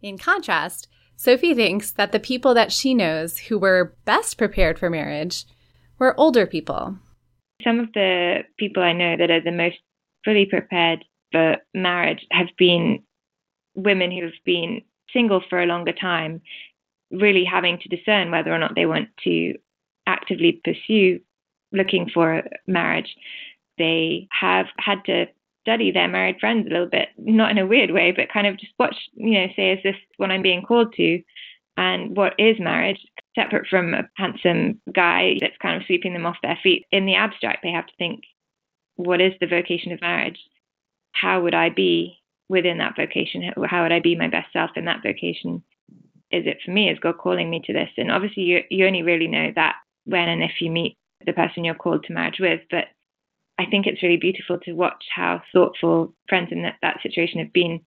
In 0.00 0.16
contrast, 0.16 0.88
Sophie 1.16 1.54
thinks 1.54 1.90
that 1.90 2.12
the 2.12 2.20
people 2.20 2.54
that 2.54 2.72
she 2.72 2.94
knows 2.94 3.36
who 3.36 3.58
were 3.58 3.94
best 4.06 4.38
prepared 4.38 4.78
for 4.78 4.88
marriage 4.88 5.44
were 5.98 6.18
older 6.18 6.46
people. 6.46 6.96
Some 7.62 7.78
of 7.78 7.92
the 7.92 8.44
people 8.58 8.82
I 8.82 8.94
know 8.94 9.16
that 9.18 9.30
are 9.30 9.42
the 9.42 9.52
most 9.52 9.76
fully 10.24 10.46
prepared 10.46 11.04
for 11.30 11.58
marriage 11.74 12.26
have 12.32 12.48
been 12.56 13.02
women 13.74 14.10
who 14.10 14.22
have 14.22 14.32
been 14.44 14.80
single 15.12 15.42
for 15.48 15.62
a 15.62 15.66
longer 15.66 15.92
time, 15.92 16.40
really 17.10 17.44
having 17.44 17.78
to 17.78 17.88
discern 17.88 18.30
whether 18.30 18.52
or 18.52 18.58
not 18.58 18.74
they 18.74 18.86
want 18.86 19.08
to 19.24 19.54
actively 20.06 20.60
pursue 20.64 21.20
looking 21.72 22.08
for 22.12 22.42
marriage. 22.66 23.14
They 23.78 24.28
have 24.30 24.66
had 24.78 25.04
to 25.06 25.26
study 25.62 25.90
their 25.90 26.08
married 26.08 26.40
friends 26.40 26.66
a 26.66 26.70
little 26.70 26.88
bit, 26.88 27.08
not 27.18 27.50
in 27.50 27.58
a 27.58 27.66
weird 27.66 27.90
way, 27.90 28.12
but 28.12 28.32
kind 28.32 28.46
of 28.46 28.58
just 28.58 28.72
watch, 28.78 28.96
you 29.14 29.32
know, 29.32 29.46
say, 29.54 29.72
is 29.72 29.82
this 29.82 29.96
what 30.16 30.30
I'm 30.30 30.42
being 30.42 30.62
called 30.62 30.94
to? 30.94 31.22
And 31.76 32.16
what 32.16 32.34
is 32.38 32.58
marriage? 32.58 32.98
Separate 33.34 33.66
from 33.68 33.94
a 33.94 34.08
handsome 34.16 34.80
guy 34.92 35.36
that's 35.40 35.56
kind 35.62 35.76
of 35.76 35.86
sweeping 35.86 36.12
them 36.12 36.26
off 36.26 36.36
their 36.42 36.58
feet. 36.62 36.86
In 36.90 37.06
the 37.06 37.14
abstract, 37.14 37.62
they 37.62 37.70
have 37.70 37.86
to 37.86 37.92
think, 37.98 38.22
what 38.96 39.20
is 39.20 39.32
the 39.40 39.46
vocation 39.46 39.92
of 39.92 40.00
marriage? 40.00 40.38
How 41.12 41.40
would 41.42 41.54
I 41.54 41.70
be 41.70 42.19
within 42.50 42.78
that 42.78 42.96
vocation? 42.96 43.52
How 43.64 43.82
would 43.82 43.92
I 43.92 44.00
be 44.00 44.16
my 44.16 44.28
best 44.28 44.52
self 44.52 44.72
in 44.76 44.84
that 44.86 45.02
vocation? 45.02 45.62
Is 46.32 46.46
it 46.46 46.58
for 46.64 46.72
me? 46.72 46.90
Is 46.90 46.98
God 46.98 47.18
calling 47.18 47.48
me 47.48 47.62
to 47.64 47.72
this? 47.72 47.88
And 47.96 48.10
obviously, 48.10 48.42
you, 48.42 48.60
you 48.68 48.86
only 48.86 49.02
really 49.02 49.28
know 49.28 49.52
that 49.54 49.76
when 50.04 50.28
and 50.28 50.42
if 50.42 50.60
you 50.60 50.70
meet 50.70 50.96
the 51.24 51.32
person 51.32 51.64
you're 51.64 51.74
called 51.74 52.04
to 52.04 52.12
marriage 52.12 52.40
with. 52.40 52.60
But 52.70 52.86
I 53.58 53.66
think 53.66 53.86
it's 53.86 54.02
really 54.02 54.16
beautiful 54.16 54.58
to 54.64 54.72
watch 54.72 55.04
how 55.14 55.42
thoughtful 55.52 56.12
friends 56.28 56.48
in 56.50 56.62
that, 56.62 56.76
that 56.82 56.98
situation 57.02 57.38
have 57.38 57.52
been. 57.52 57.80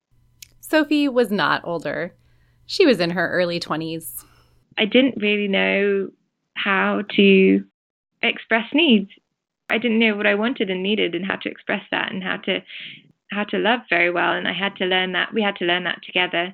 Sophie 0.61 1.09
was 1.09 1.29
not 1.29 1.61
older. 1.65 2.15
She 2.65 2.85
was 2.85 2.99
in 2.99 3.09
her 3.11 3.29
early 3.31 3.59
20s. 3.59 4.23
I 4.77 4.85
didn't 4.85 5.17
really 5.17 5.49
know 5.49 6.09
how 6.55 7.03
to 7.17 7.63
express 8.21 8.65
needs. 8.73 9.09
I 9.69 9.77
didn't 9.77 9.99
know 9.99 10.15
what 10.15 10.27
I 10.27 10.35
wanted 10.35 10.69
and 10.69 10.81
needed 10.81 11.15
and 11.15 11.25
how 11.25 11.35
to 11.37 11.49
express 11.49 11.81
that 11.91 12.11
and 12.11 12.23
how 12.23 12.37
to 12.37 12.61
how 13.33 13.43
to 13.45 13.57
love 13.57 13.81
very 13.89 14.11
well. 14.11 14.33
And 14.33 14.47
I 14.47 14.53
had 14.53 14.75
to 14.77 14.85
learn 14.85 15.11
that. 15.13 15.33
We 15.33 15.41
had 15.41 15.55
to 15.57 15.65
learn 15.65 15.83
that 15.83 16.01
together. 16.03 16.53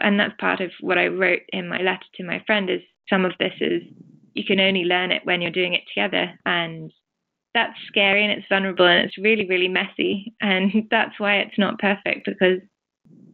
And 0.00 0.18
that's 0.18 0.34
part 0.38 0.60
of 0.60 0.70
what 0.80 0.98
I 0.98 1.06
wrote 1.06 1.42
in 1.52 1.68
my 1.68 1.78
letter 1.78 2.04
to 2.16 2.24
my 2.24 2.42
friend 2.46 2.68
is 2.68 2.80
some 3.08 3.24
of 3.24 3.32
this 3.38 3.54
is 3.60 3.82
you 4.34 4.44
can 4.44 4.60
only 4.60 4.84
learn 4.84 5.12
it 5.12 5.24
when 5.24 5.40
you're 5.40 5.50
doing 5.50 5.74
it 5.74 5.82
together. 5.88 6.38
And 6.44 6.92
that's 7.54 7.78
scary 7.86 8.22
and 8.22 8.32
it's 8.32 8.46
vulnerable 8.48 8.86
and 8.86 9.04
it's 9.04 9.16
really, 9.16 9.46
really 9.46 9.68
messy. 9.68 10.34
And 10.40 10.86
that's 10.90 11.18
why 11.18 11.36
it's 11.36 11.58
not 11.58 11.78
perfect 11.78 12.26
because 12.26 12.60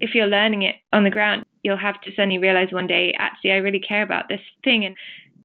if 0.01 0.15
you're 0.15 0.27
learning 0.27 0.62
it 0.62 0.77
on 0.93 1.05
the 1.05 1.11
ground, 1.11 1.45
you'll 1.62 1.77
have 1.77 2.01
to 2.03 2.11
suddenly 2.11 2.39
realize 2.39 2.73
one 2.73 2.87
day, 2.87 3.15
actually, 3.19 3.53
I 3.53 3.57
really 3.57 3.81
care 3.81 4.03
about 4.03 4.29
this 4.29 4.41
thing. 4.65 4.85
And 4.85 4.97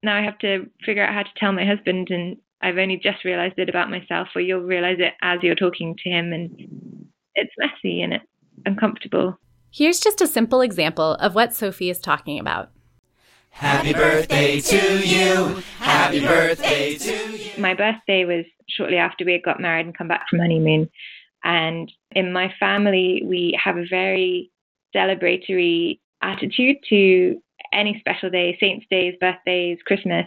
now 0.03 0.15
I 0.15 0.23
have 0.23 0.37
to 0.39 0.67
figure 0.85 1.05
out 1.05 1.13
how 1.13 1.23
to 1.23 1.29
tell 1.37 1.51
my 1.51 1.65
husband. 1.65 2.09
And 2.09 2.37
I've 2.61 2.77
only 2.77 2.97
just 2.97 3.23
realized 3.23 3.57
it 3.57 3.69
about 3.69 3.91
myself, 3.91 4.27
or 4.35 4.41
you'll 4.41 4.61
realize 4.61 4.97
it 4.99 5.13
as 5.21 5.39
you're 5.41 5.55
talking 5.55 5.95
to 6.03 6.09
him. 6.09 6.33
And 6.33 6.96
it's 7.37 7.53
messy 7.57 8.01
and 8.01 8.13
it's 8.13 8.25
uncomfortable. 8.65 9.39
Here's 9.71 9.99
just 9.99 10.21
a 10.21 10.27
simple 10.27 10.61
example 10.61 11.13
of 11.15 11.35
what 11.35 11.53
Sophie 11.53 11.89
is 11.89 11.99
talking 11.99 12.39
about. 12.39 12.71
Happy 13.49 13.93
birthday 13.93 14.59
to 14.59 15.07
you. 15.07 15.63
Happy 15.79 16.19
birthday 16.19 16.95
to 16.95 17.37
you. 17.37 17.51
My 17.57 17.73
birthday 17.73 18.25
was 18.25 18.45
shortly 18.69 18.97
after 18.97 19.25
we 19.25 19.31
had 19.31 19.43
got 19.43 19.59
married 19.59 19.85
and 19.85 19.97
come 19.97 20.07
back 20.07 20.27
from 20.29 20.39
honeymoon. 20.39 20.89
And 21.43 21.91
in 22.11 22.33
my 22.33 22.53
family, 22.59 23.23
we 23.25 23.57
have 23.63 23.77
a 23.77 23.85
very 23.89 24.51
celebratory 24.95 25.99
attitude 26.21 26.77
to 26.89 27.41
any 27.71 27.99
special 27.99 28.29
day, 28.29 28.57
saints' 28.59 28.85
days, 28.89 29.15
birthdays, 29.19 29.79
Christmas. 29.85 30.25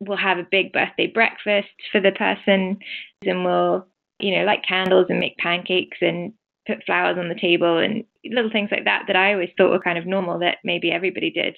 We'll 0.00 0.16
have 0.16 0.38
a 0.38 0.46
big 0.50 0.72
birthday 0.72 1.06
breakfast 1.06 1.68
for 1.90 2.00
the 2.00 2.12
person 2.12 2.78
and 3.24 3.44
we'll, 3.44 3.86
you 4.22 4.36
know, 4.36 4.44
light 4.44 4.64
candles 4.66 5.06
and 5.08 5.20
make 5.20 5.36
pancakes 5.36 5.98
and 6.00 6.32
put 6.66 6.84
flowers 6.84 7.18
on 7.18 7.28
the 7.28 7.34
table 7.34 7.78
and 7.78 8.04
little 8.24 8.50
things 8.50 8.70
like 8.70 8.84
that 8.84 9.04
that 9.08 9.16
I 9.16 9.32
always 9.32 9.50
thought 9.56 9.70
were 9.70 9.80
kind 9.80 9.98
of 9.98 10.06
normal 10.06 10.38
that 10.38 10.58
maybe 10.64 10.90
everybody 10.92 11.30
did. 11.30 11.56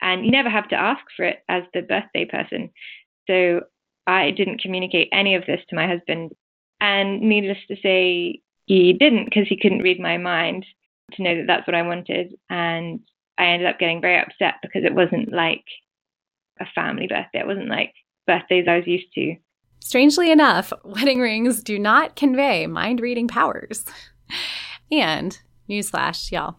And 0.00 0.24
you 0.24 0.32
never 0.32 0.50
have 0.50 0.68
to 0.68 0.76
ask 0.76 1.02
for 1.16 1.24
it 1.24 1.44
as 1.48 1.62
the 1.72 1.82
birthday 1.82 2.24
person. 2.24 2.70
So 3.28 3.62
I 4.06 4.32
didn't 4.32 4.60
communicate 4.60 5.08
any 5.12 5.36
of 5.36 5.46
this 5.46 5.60
to 5.68 5.76
my 5.76 5.86
husband. 5.86 6.32
And 6.80 7.20
needless 7.20 7.58
to 7.68 7.76
say, 7.82 8.40
he 8.66 8.92
didn't 8.92 9.26
because 9.26 9.46
he 9.48 9.58
couldn't 9.60 9.82
read 9.82 10.00
my 10.00 10.18
mind 10.18 10.66
to 11.12 11.22
know 11.22 11.36
that 11.36 11.46
that's 11.46 11.66
what 11.66 11.76
I 11.76 11.82
wanted. 11.82 12.34
And 12.50 13.00
I 13.38 13.46
ended 13.46 13.68
up 13.68 13.78
getting 13.78 14.00
very 14.00 14.20
upset 14.20 14.54
because 14.62 14.84
it 14.84 14.94
wasn't 14.94 15.32
like 15.32 15.64
a 16.60 16.66
family 16.74 17.06
birthday. 17.06 17.40
It 17.40 17.46
wasn't 17.46 17.68
like 17.68 17.94
birthdays 18.26 18.66
I 18.68 18.78
was 18.78 18.86
used 18.86 19.12
to. 19.14 19.36
Strangely 19.84 20.30
enough, 20.30 20.72
wedding 20.84 21.18
rings 21.18 21.62
do 21.62 21.76
not 21.78 22.14
convey 22.14 22.66
mind 22.68 23.00
reading 23.00 23.26
powers. 23.26 23.84
And, 24.92 25.38
newsflash, 25.68 26.30
y'all, 26.30 26.56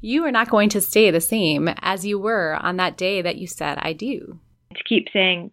you 0.00 0.24
are 0.24 0.32
not 0.32 0.50
going 0.50 0.68
to 0.70 0.80
stay 0.80 1.10
the 1.10 1.20
same 1.20 1.68
as 1.80 2.04
you 2.04 2.18
were 2.18 2.58
on 2.60 2.76
that 2.76 2.96
day 2.96 3.22
that 3.22 3.36
you 3.36 3.46
said, 3.46 3.78
I 3.80 3.92
do. 3.92 4.40
To 4.74 4.82
keep 4.84 5.06
saying, 5.12 5.52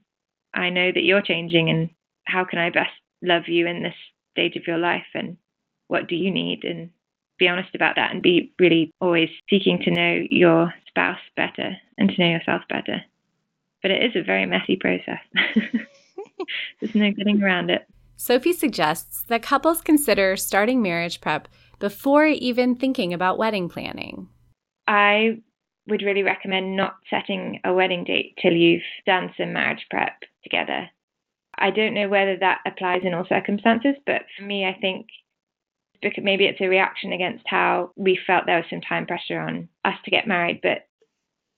I 0.55 0.71
know 0.71 0.91
that 0.91 1.03
you're 1.03 1.21
changing, 1.21 1.69
and 1.69 1.89
how 2.25 2.43
can 2.43 2.57
I 2.57 2.71
best 2.71 2.91
love 3.21 3.47
you 3.47 3.67
in 3.67 3.83
this 3.83 3.95
stage 4.31 4.55
of 4.55 4.65
your 4.65 4.79
life, 4.79 5.05
and 5.13 5.37
what 5.87 6.07
do 6.07 6.15
you 6.15 6.31
need? 6.31 6.63
And 6.63 6.89
be 7.37 7.47
honest 7.47 7.75
about 7.75 7.97
that 7.97 8.11
and 8.11 8.21
be 8.21 8.51
really 8.59 8.91
always 8.99 9.29
seeking 9.49 9.79
to 9.83 9.91
know 9.91 10.25
your 10.31 10.73
spouse 10.87 11.19
better 11.35 11.75
and 11.97 12.09
to 12.09 12.15
know 12.19 12.29
yourself 12.29 12.63
better. 12.67 13.03
But 13.81 13.91
it 13.91 14.03
is 14.03 14.15
a 14.15 14.23
very 14.23 14.45
messy 14.45 14.77
process. 14.77 15.19
There's 16.79 16.95
no 16.95 17.11
getting 17.11 17.41
around 17.41 17.69
it. 17.69 17.87
Sophie 18.17 18.53
suggests 18.53 19.23
that 19.27 19.43
couples 19.43 19.81
consider 19.81 20.37
starting 20.37 20.81
marriage 20.81 21.19
prep 21.21 21.47
before 21.79 22.25
even 22.25 22.75
thinking 22.75 23.13
about 23.13 23.37
wedding 23.37 23.67
planning. 23.67 24.29
I 24.87 25.41
would 25.87 26.01
really 26.01 26.23
recommend 26.23 26.75
not 26.75 26.95
setting 27.09 27.59
a 27.63 27.73
wedding 27.73 28.03
date 28.03 28.37
till 28.41 28.53
you've 28.53 28.81
done 29.05 29.33
some 29.37 29.53
marriage 29.53 29.85
prep 29.89 30.23
together. 30.43 30.89
I 31.57 31.71
don't 31.71 31.93
know 31.93 32.09
whether 32.09 32.37
that 32.37 32.61
applies 32.65 33.01
in 33.03 33.13
all 33.13 33.25
circumstances, 33.27 33.95
but 34.05 34.23
for 34.37 34.43
me, 34.43 34.65
I 34.65 34.77
think 34.79 35.07
maybe 36.17 36.45
it's 36.45 36.61
a 36.61 36.67
reaction 36.67 37.13
against 37.13 37.43
how 37.47 37.91
we 37.95 38.19
felt 38.27 38.45
there 38.45 38.57
was 38.57 38.65
some 38.69 38.81
time 38.81 39.05
pressure 39.05 39.39
on 39.39 39.69
us 39.83 39.95
to 40.03 40.11
get 40.11 40.27
married. 40.27 40.59
But 40.61 40.87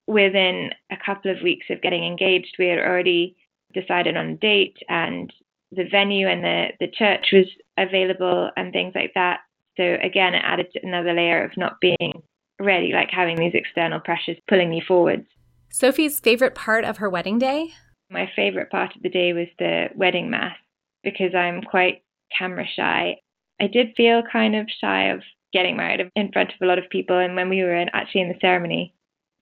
within 0.06 0.72
a 0.92 0.98
couple 1.04 1.32
of 1.32 1.42
weeks 1.42 1.66
of 1.70 1.82
getting 1.82 2.04
engaged, 2.04 2.56
we 2.60 2.68
had 2.68 2.80
already 2.80 3.36
decided 3.74 4.18
on 4.18 4.28
a 4.30 4.36
date 4.36 4.78
and 4.90 5.32
the 5.72 5.86
venue 5.90 6.28
and 6.28 6.44
the, 6.44 6.68
the 6.80 6.88
church 6.88 7.28
was 7.34 7.46
available 7.78 8.50
and 8.56 8.72
things 8.72 8.94
like 8.96 9.12
that. 9.16 9.40
So 9.76 9.98
again, 10.02 10.34
it 10.34 10.42
added 10.44 10.68
another 10.82 11.14
layer 11.14 11.44
of 11.44 11.56
not 11.58 11.80
being 11.82 12.24
ready, 12.60 12.92
like 12.94 13.10
having 13.12 13.38
these 13.38 13.54
external 13.54 14.00
pressures 14.00 14.38
pulling 14.50 14.74
you 14.74 14.82
forwards. 14.88 15.28
Sophie's 15.70 16.20
favorite 16.20 16.56
part 16.56 16.86
of 16.86 16.98
her 16.98 17.10
wedding 17.10 17.38
day? 17.38 17.72
My 18.10 18.32
favorite 18.36 18.72
part 18.72 18.96
of 18.96 19.04
the 19.04 19.10
day 19.10 19.34
was 19.34 19.48
the 19.60 19.88
wedding 19.96 20.30
mass 20.30 20.56
because 21.04 21.36
I'm 21.36 21.62
quite 21.62 22.04
camera 22.38 22.66
shy 22.76 23.18
I 23.60 23.68
did 23.68 23.94
feel 23.96 24.22
kind 24.32 24.56
of 24.56 24.68
shy 24.82 25.10
of 25.10 25.22
getting 25.54 25.78
married 25.78 26.12
in 26.16 26.32
front 26.32 26.50
of 26.50 26.56
a 26.62 26.66
lot 26.66 26.78
of 26.78 26.90
people. 26.90 27.18
And 27.18 27.36
when 27.36 27.50
we 27.50 27.64
were 27.64 27.76
in, 27.76 27.90
actually 27.94 28.22
in 28.22 28.30
the 28.30 28.40
ceremony 28.40 28.94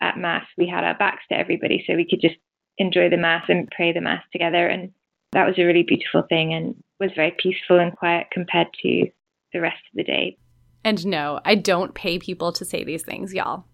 at 0.01 0.17
Mass, 0.17 0.45
we 0.57 0.67
had 0.67 0.83
our 0.83 0.97
backs 0.97 1.23
to 1.29 1.37
everybody 1.37 1.83
so 1.85 1.95
we 1.95 2.07
could 2.07 2.21
just 2.21 2.35
enjoy 2.77 3.09
the 3.09 3.17
Mass 3.17 3.45
and 3.47 3.69
pray 3.71 3.93
the 3.93 4.01
Mass 4.01 4.23
together. 4.31 4.67
And 4.67 4.91
that 5.31 5.45
was 5.45 5.55
a 5.57 5.63
really 5.63 5.83
beautiful 5.83 6.23
thing 6.27 6.53
and 6.53 6.75
was 6.99 7.11
very 7.15 7.35
peaceful 7.37 7.79
and 7.79 7.95
quiet 7.95 8.27
compared 8.31 8.67
to 8.81 9.07
the 9.53 9.61
rest 9.61 9.81
of 9.91 9.97
the 9.97 10.03
day. 10.03 10.37
And 10.83 11.05
no, 11.05 11.39
I 11.45 11.55
don't 11.55 11.95
pay 11.95 12.19
people 12.19 12.51
to 12.53 12.65
say 12.65 12.83
these 12.83 13.03
things, 13.03 13.33
y'all. 13.33 13.65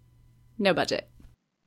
No 0.58 0.74
budget. 0.74 1.10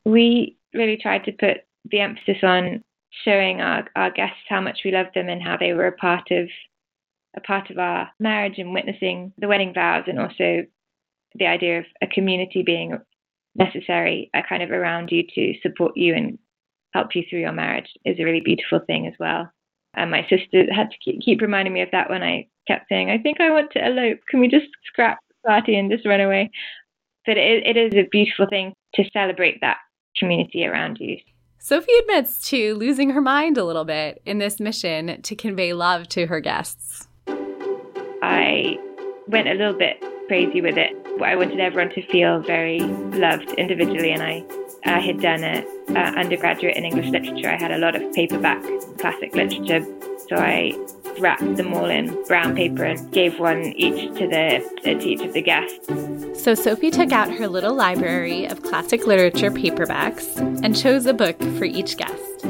We 0.04 0.56
really 0.72 0.96
tried 0.96 1.24
to 1.24 1.32
put 1.32 1.58
the 1.90 2.00
emphasis 2.00 2.38
on 2.42 2.82
showing 3.24 3.60
our, 3.60 3.86
our 3.94 4.10
guests 4.10 4.38
how 4.48 4.60
much 4.60 4.80
we 4.84 4.90
loved 4.90 5.10
them 5.14 5.28
and 5.28 5.42
how 5.42 5.56
they 5.56 5.72
were 5.72 5.86
a 5.86 5.92
part 5.92 6.30
of 6.30 6.48
a 7.36 7.40
part 7.40 7.68
of 7.70 7.78
our 7.78 8.08
marriage 8.20 8.58
and 8.58 8.72
witnessing 8.72 9.32
the 9.38 9.48
wedding 9.48 9.74
vows 9.74 10.04
and 10.06 10.20
also 10.20 10.64
the 11.34 11.46
idea 11.46 11.80
of 11.80 11.84
a 12.00 12.06
community 12.06 12.62
being 12.62 12.96
necessary 13.56 14.30
a 14.34 14.42
kind 14.48 14.62
of 14.62 14.70
around 14.70 15.10
you 15.10 15.24
to 15.34 15.54
support 15.62 15.96
you 15.96 16.14
and 16.14 16.38
help 16.94 17.14
you 17.14 17.24
through 17.28 17.40
your 17.40 17.52
marriage 17.52 17.88
is 18.04 18.18
a 18.18 18.24
really 18.24 18.40
beautiful 18.40 18.80
thing 18.86 19.06
as 19.06 19.14
well. 19.18 19.50
And 19.96 20.10
my 20.10 20.22
sister 20.22 20.64
had 20.72 20.90
to 20.90 21.20
keep, 21.20 21.40
reminding 21.40 21.74
me 21.74 21.82
of 21.82 21.90
that 21.92 22.08
when 22.08 22.22
I 22.22 22.48
kept 22.66 22.88
saying, 22.88 23.10
I 23.10 23.18
think 23.18 23.40
I 23.40 23.50
want 23.50 23.72
to 23.72 23.84
elope. 23.84 24.20
Can 24.28 24.40
we 24.40 24.48
just 24.48 24.66
scrap 24.86 25.18
the 25.28 25.48
party 25.48 25.76
and 25.76 25.90
just 25.90 26.06
run 26.06 26.20
away? 26.20 26.50
But 27.26 27.36
it, 27.36 27.66
it 27.66 27.76
is 27.76 27.94
a 27.94 28.08
beautiful 28.10 28.46
thing 28.48 28.72
to 28.94 29.04
celebrate 29.12 29.60
that 29.60 29.78
community 30.16 30.66
around 30.66 30.98
you. 31.00 31.18
Sophie 31.58 31.92
admits 32.00 32.48
to 32.50 32.74
losing 32.74 33.10
her 33.10 33.20
mind 33.20 33.56
a 33.56 33.64
little 33.64 33.84
bit 33.84 34.20
in 34.26 34.38
this 34.38 34.60
mission 34.60 35.22
to 35.22 35.34
convey 35.34 35.72
love 35.72 36.08
to 36.08 36.26
her 36.26 36.40
guests. 36.40 37.08
I 38.22 38.78
went 39.28 39.48
a 39.48 39.54
little 39.54 39.72
bit 39.74 39.96
crazy 40.28 40.60
with 40.60 40.76
it. 40.76 40.92
I 41.22 41.36
wanted 41.36 41.60
everyone 41.60 41.94
to 41.94 42.06
feel 42.08 42.40
very 42.40 42.80
loved 42.80 43.52
individually, 43.52 44.10
and 44.10 44.22
I, 44.22 44.44
I 44.84 45.00
had 45.00 45.20
done 45.20 45.42
a, 45.42 45.64
a 45.90 45.98
undergraduate 46.18 46.76
in 46.76 46.84
English 46.84 47.08
literature. 47.08 47.50
I 47.50 47.56
had 47.56 47.70
a 47.70 47.78
lot 47.78 47.94
of 47.94 48.12
paperback 48.12 48.62
classic 48.98 49.34
literature, 49.34 49.84
so 50.28 50.36
I 50.36 50.74
wrapped 51.18 51.56
them 51.56 51.72
all 51.72 51.86
in 51.86 52.22
brown 52.24 52.54
paper 52.54 52.84
and 52.84 53.12
gave 53.12 53.38
one 53.38 53.64
each 53.76 54.14
to 54.18 54.26
the 54.26 54.80
to 54.82 55.08
each 55.08 55.22
of 55.22 55.32
the 55.32 55.40
guests. 55.40 56.42
So 56.42 56.54
Sophie 56.54 56.90
took 56.90 57.12
out 57.12 57.30
her 57.30 57.48
little 57.48 57.74
library 57.74 58.46
of 58.46 58.62
classic 58.62 59.06
literature 59.06 59.50
paperbacks 59.50 60.36
and 60.62 60.76
chose 60.76 61.06
a 61.06 61.14
book 61.14 61.38
for 61.58 61.64
each 61.64 61.96
guest. 61.96 62.44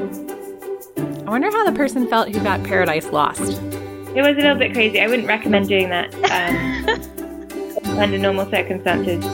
I 1.26 1.30
wonder 1.30 1.50
how 1.50 1.64
the 1.64 1.76
person 1.76 2.08
felt 2.08 2.28
who 2.28 2.42
got 2.42 2.62
Paradise 2.64 3.06
Lost. 3.06 3.40
It 3.40 4.22
was 4.22 4.36
a 4.36 4.40
little 4.40 4.56
bit 4.56 4.72
crazy. 4.72 5.00
I 5.00 5.06
wouldn't 5.06 5.28
recommend 5.28 5.68
doing 5.68 5.88
that 5.90 6.12
um, 6.14 7.98
under 7.98 8.18
normal 8.18 8.50
circumstances. 8.50 9.24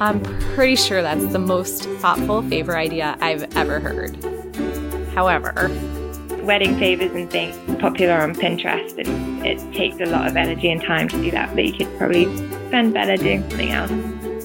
I'm 0.00 0.22
pretty 0.54 0.76
sure 0.76 1.02
that's 1.02 1.26
the 1.26 1.38
most 1.38 1.84
thoughtful 1.84 2.40
favor 2.48 2.74
idea 2.74 3.18
I've 3.20 3.54
ever 3.54 3.78
heard. 3.80 4.16
However, 5.14 5.68
wedding 6.42 6.78
favors 6.78 7.12
and 7.12 7.30
things 7.30 7.54
popular 7.78 8.14
on 8.14 8.34
Pinterest, 8.34 8.96
and 8.96 9.46
it 9.46 9.58
takes 9.74 10.00
a 10.00 10.06
lot 10.06 10.26
of 10.26 10.36
energy 10.36 10.70
and 10.70 10.80
time 10.82 11.06
to 11.08 11.22
do 11.22 11.30
that. 11.32 11.54
But 11.54 11.66
you 11.66 11.74
could 11.74 11.98
probably 11.98 12.24
spend 12.68 12.94
better 12.94 13.18
doing 13.18 13.42
something 13.50 13.72
else. 13.72 13.90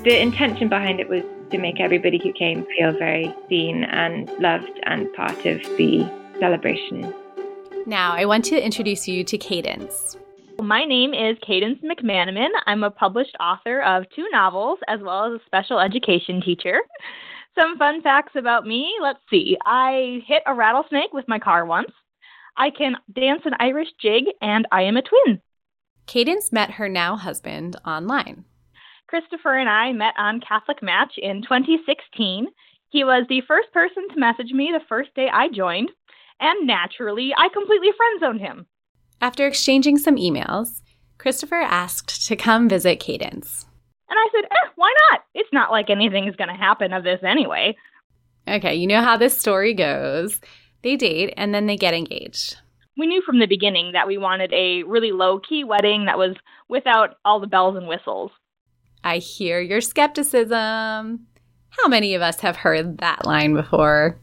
The 0.02 0.22
intention 0.22 0.68
behind 0.68 1.00
it 1.00 1.08
was 1.08 1.24
to 1.52 1.58
make 1.58 1.80
everybody 1.80 2.18
who 2.22 2.34
came 2.34 2.66
feel 2.78 2.92
very 2.92 3.34
seen 3.48 3.86
and 3.86 4.30
loved 4.40 4.78
and 4.84 5.12
part 5.14 5.46
of 5.46 5.62
the 5.78 6.06
celebration. 6.38 7.14
Now, 7.86 8.12
I 8.12 8.26
want 8.26 8.44
to 8.46 8.62
introduce 8.62 9.08
you 9.08 9.24
to 9.24 9.38
Cadence. 9.38 10.18
My 10.66 10.84
name 10.84 11.14
is 11.14 11.38
Cadence 11.46 11.78
McManaman. 11.84 12.50
I'm 12.66 12.84
a 12.84 12.90
published 12.90 13.38
author 13.40 13.84
of 13.84 14.06
two 14.16 14.28
novels 14.32 14.80
as 14.88 15.00
well 15.00 15.26
as 15.26 15.40
a 15.40 15.46
special 15.46 15.80
education 15.80 16.42
teacher. 16.42 16.80
Some 17.54 17.78
fun 17.78 18.02
facts 18.02 18.32
about 18.36 18.66
me. 18.66 18.92
Let's 19.00 19.20
see. 19.30 19.58
I 19.64 20.24
hit 20.26 20.42
a 20.48 20.56
rattlesnake 20.56 21.14
with 21.14 21.28
my 21.28 21.38
car 21.38 21.68
once. 21.68 21.92
I 22.58 22.72
can 22.72 22.96
dance 23.14 23.44
an 23.46 23.54
Irish 23.60 23.90
jig, 24.02 24.24
and 24.42 24.68
I 24.72 24.82
am 24.82 24.98
a 24.98 25.04
twin. 25.04 25.40
Cadence 26.08 26.52
met 26.52 26.72
her 26.72 26.90
now 26.90 27.16
husband 27.16 27.76
online. 27.86 28.44
Christopher 29.06 29.60
and 29.60 29.70
I 29.70 29.92
met 29.92 30.16
on 30.18 30.42
Catholic 30.42 30.82
Match 30.82 31.14
in 31.20 31.44
2016. 31.44 32.48
He 32.90 33.04
was 33.04 33.28
the 33.30 33.44
first 33.48 33.72
person 33.72 34.10
to 34.10 34.20
message 34.20 34.52
me 34.52 34.72
the 34.74 34.84
first 34.90 35.14
day 35.14 35.30
I 35.32 35.48
joined, 35.48 35.92
and 36.40 36.66
naturally, 36.66 37.36
I 37.38 37.50
completely 37.50 37.92
friend 37.96 38.20
zoned 38.20 38.42
him. 38.42 38.66
After 39.22 39.48
exchanging 39.48 39.98
some 39.98 40.18
emails, 40.18 40.82
Christopher 41.18 41.56
asked 41.56 42.28
to 42.28 42.36
come 42.36 42.70
visit 42.70 43.00
Cadence. 43.00 43.66
And 44.10 44.18
I 44.20 44.28
said, 44.32 44.46
eh, 44.46 44.70
why 44.76 44.94
not? 45.10 45.22
It's 45.34 45.52
not 45.52 45.72
like 45.72 45.90
anything's 45.90 46.36
going 46.36 46.50
to 46.50 46.56
happen 46.56 46.94
of 46.94 47.04
this 47.04 47.20
anyway. 47.24 47.76
Okay, 48.48 48.76
you 48.76 48.88
know 48.88 49.02
how 49.02 49.18
this 49.18 49.38
story 49.38 49.74
goes. 49.74 50.40
They 50.84 50.96
date 50.96 51.34
and 51.36 51.54
then 51.54 51.66
they 51.66 51.78
get 51.78 51.96
engaged. 51.96 52.58
We 52.98 53.08
knew 53.08 53.22
from 53.26 53.40
the 53.40 53.48
beginning 53.48 53.94
that 53.94 54.08
we 54.08 54.18
wanted 54.18 54.54
a 54.54 54.84
really 54.84 55.12
low 55.12 55.40
key 55.40 55.64
wedding 55.64 56.06
that 56.06 56.18
was 56.18 56.36
without 56.70 57.16
all 57.26 57.40
the 57.40 57.48
bells 57.48 57.76
and 57.76 57.88
whistles. 57.88 58.32
I 59.04 59.18
hear 59.18 59.60
your 59.60 59.82
skepticism. 59.82 61.28
How 61.70 61.88
many 61.88 62.16
of 62.16 62.22
us 62.22 62.40
have 62.40 62.56
heard 62.56 63.00
that 63.00 63.26
line 63.26 63.54
before? 63.54 64.18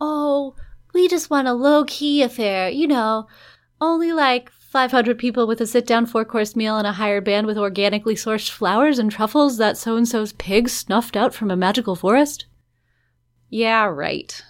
Oh, 0.00 0.54
we 0.92 1.08
just 1.08 1.30
want 1.30 1.48
a 1.48 1.52
low 1.52 1.84
key 1.84 2.22
affair, 2.22 2.68
you 2.68 2.86
know, 2.86 3.26
only 3.80 4.12
like 4.12 4.50
500 4.50 5.18
people 5.18 5.46
with 5.46 5.60
a 5.60 5.66
sit 5.66 5.86
down 5.86 6.06
four 6.06 6.24
course 6.24 6.54
meal 6.54 6.76
and 6.76 6.86
a 6.86 6.92
hired 6.92 7.24
band 7.24 7.46
with 7.46 7.58
organically 7.58 8.14
sourced 8.14 8.50
flowers 8.50 8.98
and 8.98 9.10
truffles 9.10 9.56
that 9.58 9.76
so 9.76 9.96
and 9.96 10.06
so's 10.06 10.32
pig 10.34 10.68
snuffed 10.68 11.16
out 11.16 11.34
from 11.34 11.50
a 11.50 11.56
magical 11.56 11.96
forest? 11.96 12.46
Yeah, 13.48 13.86
right. 13.86 14.42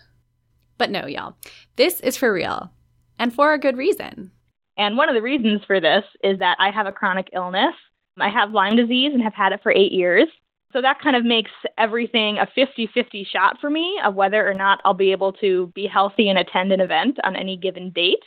But 0.76 0.90
no, 0.90 1.06
y'all. 1.06 1.36
This 1.76 2.00
is 2.00 2.16
for 2.16 2.32
real. 2.32 2.70
And 3.18 3.32
for 3.32 3.52
a 3.52 3.58
good 3.58 3.76
reason. 3.76 4.30
And 4.76 4.96
one 4.96 5.08
of 5.08 5.14
the 5.14 5.22
reasons 5.22 5.62
for 5.66 5.80
this 5.80 6.04
is 6.22 6.38
that 6.38 6.56
I 6.58 6.70
have 6.70 6.86
a 6.86 6.92
chronic 6.92 7.28
illness. 7.32 7.74
I 8.18 8.28
have 8.28 8.52
Lyme 8.52 8.76
disease 8.76 9.12
and 9.12 9.22
have 9.22 9.34
had 9.34 9.52
it 9.52 9.60
for 9.62 9.72
eight 9.72 9.92
years. 9.92 10.26
So 10.72 10.80
that 10.80 11.00
kind 11.00 11.16
of 11.16 11.24
makes 11.24 11.50
everything 11.78 12.38
a 12.38 12.46
50 12.54 12.90
50 12.94 13.26
shot 13.30 13.56
for 13.60 13.70
me 13.70 13.98
of 14.04 14.14
whether 14.14 14.48
or 14.48 14.54
not 14.54 14.80
I'll 14.84 14.94
be 14.94 15.12
able 15.12 15.32
to 15.34 15.66
be 15.74 15.86
healthy 15.86 16.28
and 16.28 16.38
attend 16.38 16.72
an 16.72 16.80
event 16.80 17.18
on 17.24 17.36
any 17.36 17.56
given 17.56 17.90
date. 17.90 18.22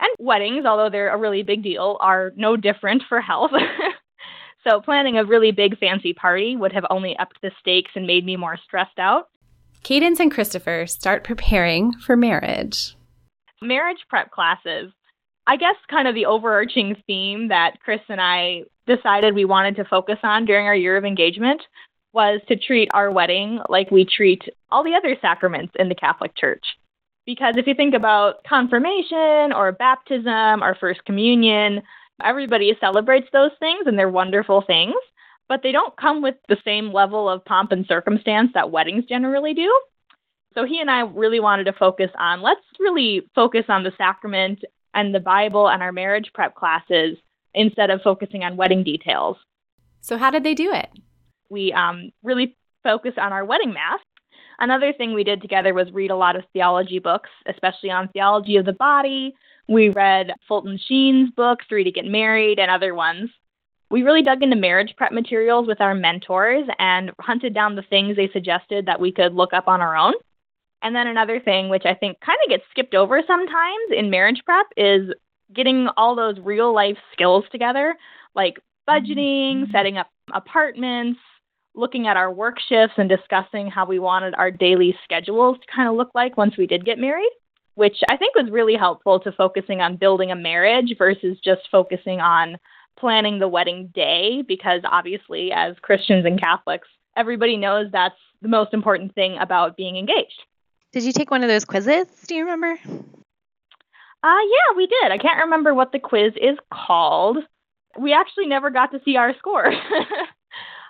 And 0.00 0.10
weddings, 0.18 0.66
although 0.66 0.90
they're 0.90 1.14
a 1.14 1.18
really 1.18 1.42
big 1.42 1.62
deal, 1.62 1.96
are 2.00 2.32
no 2.36 2.56
different 2.56 3.02
for 3.08 3.20
health. 3.20 3.52
so 4.66 4.80
planning 4.80 5.16
a 5.16 5.24
really 5.24 5.52
big 5.52 5.78
fancy 5.78 6.12
party 6.12 6.56
would 6.56 6.72
have 6.72 6.84
only 6.90 7.16
upped 7.18 7.40
the 7.42 7.50
stakes 7.60 7.92
and 7.94 8.06
made 8.06 8.24
me 8.24 8.36
more 8.36 8.58
stressed 8.64 8.98
out. 8.98 9.28
Cadence 9.82 10.20
and 10.20 10.30
Christopher 10.30 10.86
start 10.86 11.24
preparing 11.24 11.92
for 11.92 12.16
marriage. 12.16 12.96
Marriage 13.62 14.04
prep 14.08 14.30
classes. 14.30 14.92
I 15.46 15.56
guess 15.56 15.76
kind 15.88 16.08
of 16.08 16.14
the 16.14 16.26
overarching 16.26 16.96
theme 17.06 17.48
that 17.48 17.78
Chris 17.84 18.00
and 18.08 18.20
I 18.20 18.64
decided 18.86 19.34
we 19.34 19.44
wanted 19.44 19.76
to 19.76 19.84
focus 19.84 20.18
on 20.22 20.44
during 20.44 20.66
our 20.66 20.74
year 20.74 20.96
of 20.96 21.04
engagement 21.04 21.62
was 22.12 22.40
to 22.48 22.56
treat 22.56 22.88
our 22.94 23.10
wedding 23.10 23.60
like 23.68 23.90
we 23.90 24.04
treat 24.04 24.42
all 24.70 24.82
the 24.82 24.94
other 24.94 25.16
sacraments 25.20 25.74
in 25.78 25.88
the 25.88 25.94
Catholic 25.94 26.34
Church. 26.34 26.64
Because 27.26 27.56
if 27.56 27.66
you 27.66 27.74
think 27.74 27.94
about 27.94 28.44
confirmation 28.44 29.52
or 29.52 29.72
baptism 29.72 30.62
or 30.62 30.76
First 30.76 31.04
Communion, 31.04 31.82
everybody 32.24 32.72
celebrates 32.80 33.28
those 33.32 33.50
things 33.58 33.86
and 33.86 33.98
they're 33.98 34.08
wonderful 34.08 34.62
things, 34.64 34.94
but 35.48 35.60
they 35.62 35.72
don't 35.72 35.96
come 35.96 36.22
with 36.22 36.36
the 36.48 36.56
same 36.64 36.92
level 36.92 37.28
of 37.28 37.44
pomp 37.44 37.72
and 37.72 37.84
circumstance 37.86 38.50
that 38.54 38.70
weddings 38.70 39.04
generally 39.06 39.54
do. 39.54 39.80
So 40.54 40.64
he 40.64 40.80
and 40.80 40.90
I 40.90 41.00
really 41.00 41.40
wanted 41.40 41.64
to 41.64 41.72
focus 41.72 42.10
on 42.18 42.40
let's 42.40 42.60
really 42.78 43.28
focus 43.34 43.64
on 43.68 43.82
the 43.82 43.92
sacrament 43.98 44.60
and 44.94 45.14
the 45.14 45.20
Bible 45.20 45.68
and 45.68 45.82
our 45.82 45.92
marriage 45.92 46.30
prep 46.32 46.54
classes 46.54 47.18
instead 47.54 47.90
of 47.90 48.02
focusing 48.02 48.44
on 48.44 48.56
wedding 48.56 48.82
details. 48.82 49.36
So, 50.00 50.16
how 50.16 50.30
did 50.30 50.44
they 50.44 50.54
do 50.54 50.72
it? 50.72 50.88
We 51.50 51.72
um, 51.72 52.10
really 52.22 52.56
focused 52.82 53.18
on 53.18 53.32
our 53.32 53.44
wedding 53.44 53.72
mass. 53.72 54.00
Another 54.58 54.92
thing 54.92 55.12
we 55.12 55.24
did 55.24 55.42
together 55.42 55.74
was 55.74 55.92
read 55.92 56.10
a 56.10 56.16
lot 56.16 56.36
of 56.36 56.44
theology 56.52 56.98
books, 56.98 57.30
especially 57.46 57.90
on 57.90 58.08
theology 58.08 58.56
of 58.56 58.64
the 58.64 58.72
body. 58.72 59.34
We 59.68 59.90
read 59.90 60.32
Fulton 60.48 60.78
Sheen's 60.88 61.30
book, 61.30 61.60
Three 61.68 61.84
to 61.84 61.90
Get 61.90 62.04
Married, 62.06 62.58
and 62.58 62.70
other 62.70 62.94
ones. 62.94 63.30
We 63.90 64.02
really 64.02 64.22
dug 64.22 64.42
into 64.42 64.56
marriage 64.56 64.94
prep 64.96 65.12
materials 65.12 65.66
with 65.66 65.80
our 65.80 65.94
mentors 65.94 66.66
and 66.78 67.12
hunted 67.20 67.54
down 67.54 67.76
the 67.76 67.82
things 67.82 68.16
they 68.16 68.28
suggested 68.32 68.86
that 68.86 69.00
we 69.00 69.12
could 69.12 69.34
look 69.34 69.52
up 69.52 69.68
on 69.68 69.80
our 69.80 69.96
own. 69.96 70.14
And 70.82 70.94
then 70.94 71.06
another 71.06 71.40
thing, 71.40 71.68
which 71.68 71.84
I 71.84 71.94
think 71.94 72.20
kind 72.20 72.38
of 72.44 72.50
gets 72.50 72.64
skipped 72.70 72.94
over 72.94 73.22
sometimes 73.26 73.90
in 73.96 74.10
marriage 74.10 74.42
prep, 74.44 74.66
is 74.76 75.12
getting 75.54 75.88
all 75.96 76.16
those 76.16 76.38
real 76.40 76.74
life 76.74 76.98
skills 77.12 77.44
together, 77.50 77.94
like 78.34 78.58
budgeting, 78.88 79.62
mm-hmm. 79.62 79.70
setting 79.72 79.98
up 79.98 80.08
apartments, 80.32 81.20
looking 81.76 82.06
at 82.06 82.16
our 82.16 82.32
work 82.32 82.56
shifts, 82.68 82.94
and 82.96 83.08
discussing 83.08 83.68
how 83.68 83.84
we 83.86 83.98
wanted 83.98 84.34
our 84.34 84.50
daily 84.50 84.96
schedules 85.04 85.58
to 85.58 85.66
kind 85.74 85.88
of 85.88 85.94
look 85.94 86.10
like 86.14 86.36
once 86.36 86.56
we 86.56 86.66
did 86.66 86.84
get 86.84 86.98
married, 86.98 87.30
which 87.74 87.98
I 88.10 88.16
think 88.16 88.34
was 88.34 88.50
really 88.50 88.74
helpful 88.74 89.20
to 89.20 89.32
focusing 89.32 89.80
on 89.80 89.96
building 89.96 90.30
a 90.30 90.36
marriage 90.36 90.94
versus 90.98 91.38
just 91.44 91.62
focusing 91.70 92.20
on 92.20 92.56
planning 92.98 93.38
the 93.38 93.48
wedding 93.48 93.92
day, 93.94 94.42
because 94.48 94.80
obviously, 94.84 95.52
as 95.52 95.76
Christians 95.82 96.24
and 96.24 96.40
Catholics, 96.40 96.88
everybody 97.16 97.56
knows 97.56 97.86
that's 97.92 98.14
the 98.42 98.48
most 98.48 98.72
important 98.72 99.14
thing 99.14 99.36
about 99.38 99.76
being 99.76 99.96
engaged. 99.96 100.42
Did 100.92 101.04
you 101.04 101.12
take 101.12 101.30
one 101.30 101.42
of 101.42 101.48
those 101.48 101.64
quizzes? 101.64 102.06
Do 102.26 102.34
you 102.34 102.44
remember? 102.44 102.78
Uh, 104.22 104.42
yeah, 104.42 104.76
we 104.76 104.86
did. 104.86 105.12
I 105.12 105.18
can't 105.18 105.44
remember 105.44 105.74
what 105.74 105.92
the 105.92 105.98
quiz 105.98 106.32
is 106.40 106.56
called. 106.72 107.38
We 107.98 108.12
actually 108.12 108.46
never 108.46 108.70
got 108.70 108.92
to 108.92 109.00
see 109.04 109.16
our 109.16 109.34
score. 109.36 109.70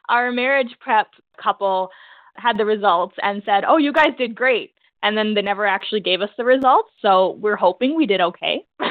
our 0.08 0.32
marriage 0.32 0.76
prep 0.80 1.08
couple 1.42 1.90
had 2.36 2.58
the 2.58 2.64
results 2.64 3.14
and 3.22 3.42
said, 3.44 3.64
"Oh, 3.66 3.76
you 3.76 3.92
guys 3.92 4.10
did 4.18 4.34
great." 4.34 4.72
And 5.02 5.16
then 5.16 5.34
they 5.34 5.42
never 5.42 5.66
actually 5.66 6.00
gave 6.00 6.20
us 6.22 6.30
the 6.36 6.44
results, 6.44 6.90
so 7.00 7.36
we're 7.40 7.56
hoping 7.56 7.94
we 7.94 8.06
did 8.06 8.20
okay. 8.20 8.64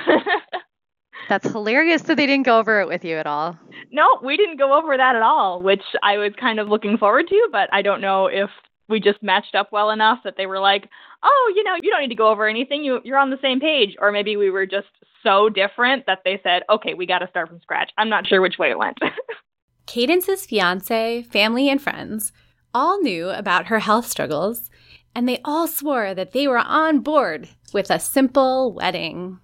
That's 1.29 1.49
hilarious 1.49 2.03
that 2.03 2.15
they 2.17 2.27
didn't 2.27 2.45
go 2.45 2.59
over 2.59 2.79
it 2.81 2.87
with 2.87 3.03
you 3.03 3.15
at 3.15 3.25
all. 3.25 3.57
No, 3.91 4.19
we 4.23 4.37
didn't 4.37 4.57
go 4.57 4.77
over 4.77 4.95
that 4.95 5.15
at 5.15 5.21
all, 5.21 5.61
which 5.61 5.81
I 6.03 6.17
was 6.17 6.31
kind 6.39 6.59
of 6.59 6.67
looking 6.67 6.97
forward 6.97 7.27
to, 7.27 7.49
but 7.51 7.67
I 7.73 7.81
don't 7.81 8.01
know 8.01 8.27
if 8.27 8.49
we 8.87 8.99
just 8.99 9.23
matched 9.23 9.55
up 9.55 9.71
well 9.71 9.89
enough 9.89 10.19
that 10.23 10.35
they 10.37 10.45
were 10.45 10.59
like, 10.59 10.89
"Oh, 11.23 11.53
you 11.55 11.63
know, 11.63 11.75
you 11.81 11.89
don't 11.89 12.01
need 12.01 12.09
to 12.09 12.15
go 12.15 12.29
over 12.29 12.47
anything. 12.47 12.83
You 12.83 13.01
you're 13.03 13.17
on 13.17 13.31
the 13.31 13.39
same 13.41 13.59
page." 13.59 13.95
Or 13.99 14.11
maybe 14.11 14.37
we 14.37 14.51
were 14.51 14.65
just 14.65 14.87
so 15.23 15.49
different 15.49 16.05
that 16.05 16.19
they 16.23 16.39
said, 16.43 16.63
"Okay, 16.69 16.93
we 16.93 17.05
got 17.05 17.19
to 17.19 17.27
start 17.29 17.49
from 17.49 17.59
scratch." 17.61 17.91
I'm 17.97 18.09
not 18.09 18.27
sure 18.27 18.41
which 18.41 18.59
way 18.59 18.69
it 18.69 18.77
went. 18.77 18.97
Cadence's 19.85 20.45
fiance, 20.45 21.23
family, 21.23 21.69
and 21.69 21.81
friends 21.81 22.31
all 22.73 22.99
knew 23.01 23.29
about 23.29 23.67
her 23.67 23.79
health 23.79 24.07
struggles, 24.07 24.69
and 25.13 25.29
they 25.29 25.39
all 25.45 25.67
swore 25.67 26.13
that 26.13 26.31
they 26.33 26.47
were 26.47 26.57
on 26.57 26.99
board 26.99 27.49
with 27.73 27.89
a 27.89 27.99
simple 27.99 28.73
wedding. 28.73 29.39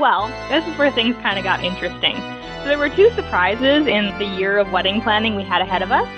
Well, 0.00 0.28
this 0.48 0.66
is 0.66 0.78
where 0.78 0.90
things 0.90 1.14
kind 1.16 1.38
of 1.38 1.44
got 1.44 1.62
interesting. 1.62 2.16
So 2.16 2.64
there 2.64 2.78
were 2.78 2.88
two 2.88 3.10
surprises 3.10 3.86
in 3.86 4.16
the 4.18 4.24
year 4.24 4.56
of 4.56 4.72
wedding 4.72 5.02
planning 5.02 5.34
we 5.34 5.42
had 5.42 5.60
ahead 5.60 5.82
of 5.82 5.92
us. 5.92 6.08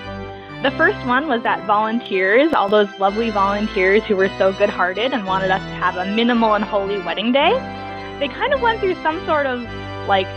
The 0.63 0.71
first 0.71 1.05
one 1.09 1.27
was 1.27 1.43
that 1.43 1.67
volunteers, 1.67 2.53
all 2.53 2.69
those 2.69 2.89
lovely 3.01 3.31
volunteers 3.31 4.05
who 4.05 4.15
were 4.15 4.29
so 4.39 4.53
good 4.53 4.71
hearted 4.71 5.13
and 5.13 5.27
wanted 5.27 5.51
us 5.51 5.61
to 5.61 5.75
have 5.75 5.97
a 5.97 6.05
minimal 6.15 6.55
and 6.55 6.63
holy 6.63 6.99
wedding 6.99 7.33
day, 7.33 7.51
they 8.21 8.29
kind 8.29 8.55
of 8.55 8.61
went 8.61 8.79
through 8.79 8.95
some 9.03 9.19
sort 9.27 9.47
of 9.47 9.61
like 10.07 10.29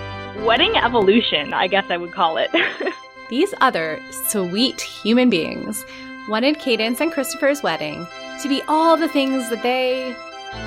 wedding 0.44 0.76
evolution, 0.78 1.54
I 1.54 1.68
guess 1.68 1.86
I 1.92 1.98
would 1.98 2.12
call 2.12 2.38
it. 2.38 2.50
These 3.30 3.54
other 3.62 4.02
sweet 4.12 4.82
human 4.82 5.30
beings 5.30 5.86
wanted 6.28 6.58
Cadence 6.58 7.02
and 7.02 7.12
Christopher's 7.12 7.62
wedding 7.62 8.08
to 8.42 8.50
be 8.50 8.64
all 8.68 8.98
the 8.98 9.08
things 9.08 9.48
that 9.52 9.62
they, 9.62 10.16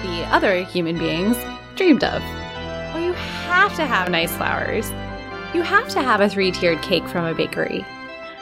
the 0.05 0.25
other 0.33 0.63
human 0.63 0.97
beings, 0.97 1.37
dreamed 1.75 2.05
of. 2.05 2.23
Well, 2.23 3.01
you 3.01 3.13
have 3.13 3.75
to 3.75 3.87
have 3.87 4.09
nice 4.09 4.37
flowers. 4.37 4.89
You 5.53 5.63
have 5.63 5.89
to 5.89 6.01
have 6.01 6.21
a 6.21 6.29
three 6.29 6.53
tiered 6.53 6.81
cake 6.81 7.09
from 7.09 7.25
a 7.25 7.35
bakery. 7.35 7.85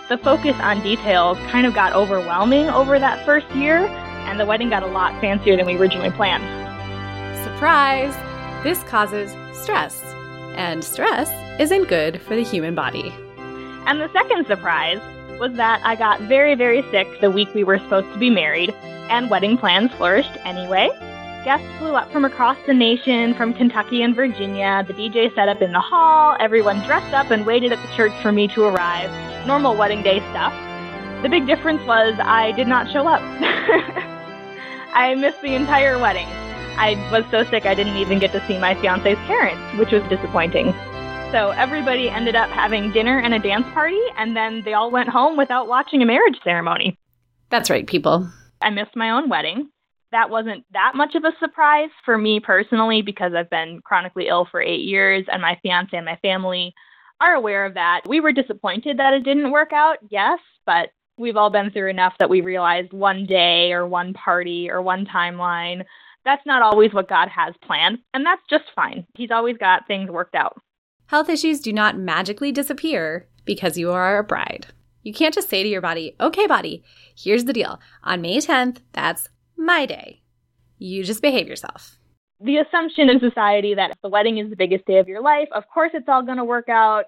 The 0.09 0.19
focus 0.19 0.55
on 0.61 0.83
details 0.83 1.37
kind 1.51 1.67
of 1.67 1.75
got 1.75 1.93
overwhelming 1.93 2.71
over 2.71 2.97
that 2.97 3.27
first 3.27 3.51
year, 3.51 3.79
and 3.79 4.39
the 4.39 4.47
wedding 4.47 4.71
got 4.71 4.85
a 4.85 4.87
lot 4.87 5.21
fancier 5.21 5.57
than 5.57 5.67
we 5.67 5.77
originally 5.77 6.13
planned. 6.13 6.45
Surprise! 7.43 8.15
This 8.63 8.81
causes 8.85 9.35
stress, 9.53 10.01
and 10.55 10.85
stress 10.85 11.29
isn't 11.61 11.89
good 11.89 12.23
for 12.23 12.37
the 12.37 12.45
human 12.45 12.77
body. 12.77 13.13
And 13.87 14.01
the 14.01 14.09
second 14.13 14.47
surprise 14.47 15.01
was 15.41 15.53
that 15.55 15.81
I 15.85 15.97
got 15.97 16.21
very, 16.23 16.55
very 16.55 16.83
sick 16.93 17.21
the 17.21 17.31
week 17.31 17.53
we 17.53 17.65
were 17.65 17.79
supposed 17.79 18.13
to 18.13 18.19
be 18.19 18.31
married, 18.31 18.71
and 19.11 19.29
wedding 19.29 19.59
plans 19.59 19.91
flourished 19.93 20.37
anyway. 20.45 20.91
Guests 21.47 21.69
flew 21.79 21.95
up 21.95 22.11
from 22.11 22.25
across 22.25 22.59
the 22.67 22.75
nation, 22.75 23.33
from 23.35 23.55
Kentucky 23.55 24.03
and 24.03 24.17
Virginia. 24.17 24.85
The 24.85 24.93
DJ 24.95 25.33
set 25.33 25.49
up 25.49 25.63
in 25.63 25.71
the 25.71 25.79
hall. 25.79 26.37
Everyone 26.41 26.85
dressed 26.87 27.15
up 27.15 27.31
and 27.31 27.47
waited 27.47 27.71
at 27.71 27.81
the 27.81 27.97
church 27.97 28.11
for 28.21 28.33
me 28.33 28.49
to 28.49 28.65
arrive. 28.65 29.09
Normal 29.47 29.77
wedding 29.77 30.03
day 30.03 30.19
stuff. 30.31 30.53
The 31.23 31.29
big 31.29 31.47
difference 31.47 31.87
was 31.87 32.17
I 32.19 32.51
did 32.51 32.67
not 32.67 32.91
show 32.91 33.07
up. 33.07 33.23
I 34.93 35.15
missed 35.17 35.41
the 35.41 35.55
entire 35.55 36.01
wedding. 36.01 36.27
I 36.79 36.97
was 37.13 37.25
so 37.31 37.49
sick 37.49 37.65
I 37.65 37.77
didn't 37.77 37.97
even 37.97 38.19
get 38.19 38.33
to 38.33 38.45
see 38.49 38.59
my 38.59 38.75
fiance's 38.75 39.17
parents, 39.29 39.79
which 39.79 39.93
was 39.93 40.03
disappointing. 40.09 40.73
So 41.31 41.51
everybody 41.51 42.11
ended 42.11 42.35
up 42.35 42.51
having 42.51 42.91
dinner 42.91 43.21
and 43.21 43.33
a 43.35 43.39
dance 43.39 43.69
party, 43.73 44.03
and 44.17 44.37
then 44.37 44.63
they 44.65 44.73
all 44.73 44.91
went 44.91 45.11
home 45.11 45.37
without 45.37 45.69
watching 45.69 46.03
a 46.03 46.07
marriage 46.07 46.41
ceremony. 46.43 46.99
That's 47.51 47.71
right, 47.71 47.87
people. 47.87 48.29
I 48.61 48.71
missed 48.71 48.97
my 48.97 49.11
own 49.11 49.29
wedding. 49.29 49.71
That 50.13 50.31
wasn't 50.31 50.65
that 50.73 50.93
much 50.95 51.15
of 51.15 51.25
a 51.25 51.33
surprise 51.41 51.91
for 52.05 52.17
me 52.17 52.41
personally 52.41 53.03
because 53.03 53.33
I've 53.35 53.51
been 53.51 53.81
chronically 53.85 54.29
ill 54.29 54.47
for 54.51 54.61
eight 54.61 54.85
years, 54.85 55.25
and 55.31 55.43
my 55.43 55.59
fiance 55.63 55.97
and 55.97 56.07
my 56.07 56.17
family 56.23 56.75
are 57.21 57.35
aware 57.35 57.65
of 57.65 57.75
that. 57.75 58.03
We 58.07 58.21
were 58.21 58.33
disappointed 58.33 58.99
that 58.99 59.15
it 59.15 59.25
didn't 59.25 59.51
work 59.51 59.73
out, 59.73 59.99
yes, 60.11 60.39
but 60.65 60.91
we've 61.19 61.37
all 61.37 61.51
been 61.51 61.71
through 61.71 61.91
enough 61.91 62.15
that 62.19 62.31
we 62.31 62.41
realized 62.41 62.93
one 62.93 63.27
day 63.27 63.73
or 63.73 63.87
one 63.87 64.13
party 64.13 64.71
or 64.71 64.83
one 64.83 65.07
timeline. 65.07 65.85
That's 66.25 66.45
not 66.47 66.63
always 66.63 66.93
what 66.93 67.09
God 67.09 67.29
has 67.29 67.55
planned, 67.63 67.99
and 68.15 68.25
that's 68.25 68.43
just 68.51 68.65
fine. 68.75 69.07
He's 69.15 69.31
always 69.31 69.57
got 69.57 69.87
things 69.87 70.11
worked 70.11 70.35
out. 70.35 70.61
Health 71.07 71.29
issues 71.29 71.61
do 71.61 71.73
not 71.73 71.97
magically 71.97 72.53
disappear 72.53 73.29
because 73.45 73.79
you 73.79 73.93
are 73.93 74.19
a 74.19 74.25
bride. 74.25 74.67
You 75.05 75.15
can't 75.15 75.35
just 75.35 75.49
say 75.49 75.63
to 75.63 75.69
your 75.69 75.81
body, 75.81 76.17
okay, 76.21 76.49
body, 76.49 76.83
here's 77.17 77.45
the 77.45 77.53
deal. 77.53 77.81
On 78.03 78.21
May 78.21 78.39
10th, 78.39 78.79
that's 78.93 79.29
my 79.57 79.87
day. 79.87 80.23
You 80.79 81.05
just 81.05 81.23
behave 81.23 81.49
yourself. 81.49 81.99
The 82.41 82.59
assumption 82.59 83.09
in 83.09 83.19
society 83.21 83.75
that 83.75 83.97
the 84.03 84.09
wedding 84.09 84.39
is 84.39 84.51
the 84.51 84.57
biggest 84.57 84.85
day 84.87 84.99
of 84.99 85.09
your 85.09 85.23
life, 85.23 85.49
of 85.53 85.65
course 85.73 85.91
it's 85.95 86.09
all 86.09 86.23
going 86.23 86.37
to 86.37 86.45
work 86.45 86.69
out. 86.69 87.05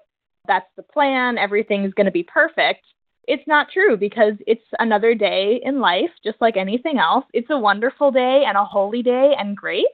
That's 0.47 0.69
the 0.75 0.83
plan. 0.83 1.37
Everything's 1.37 1.93
going 1.93 2.05
to 2.05 2.11
be 2.11 2.23
perfect. 2.23 2.83
It's 3.27 3.47
not 3.47 3.67
true 3.71 3.95
because 3.95 4.33
it's 4.47 4.63
another 4.79 5.13
day 5.13 5.61
in 5.63 5.79
life, 5.79 6.09
just 6.23 6.41
like 6.41 6.57
anything 6.57 6.97
else. 6.97 7.25
It's 7.31 7.51
a 7.51 7.59
wonderful 7.59 8.09
day 8.09 8.43
and 8.47 8.57
a 8.57 8.65
holy 8.65 9.03
day 9.03 9.35
and 9.37 9.55
great. 9.55 9.85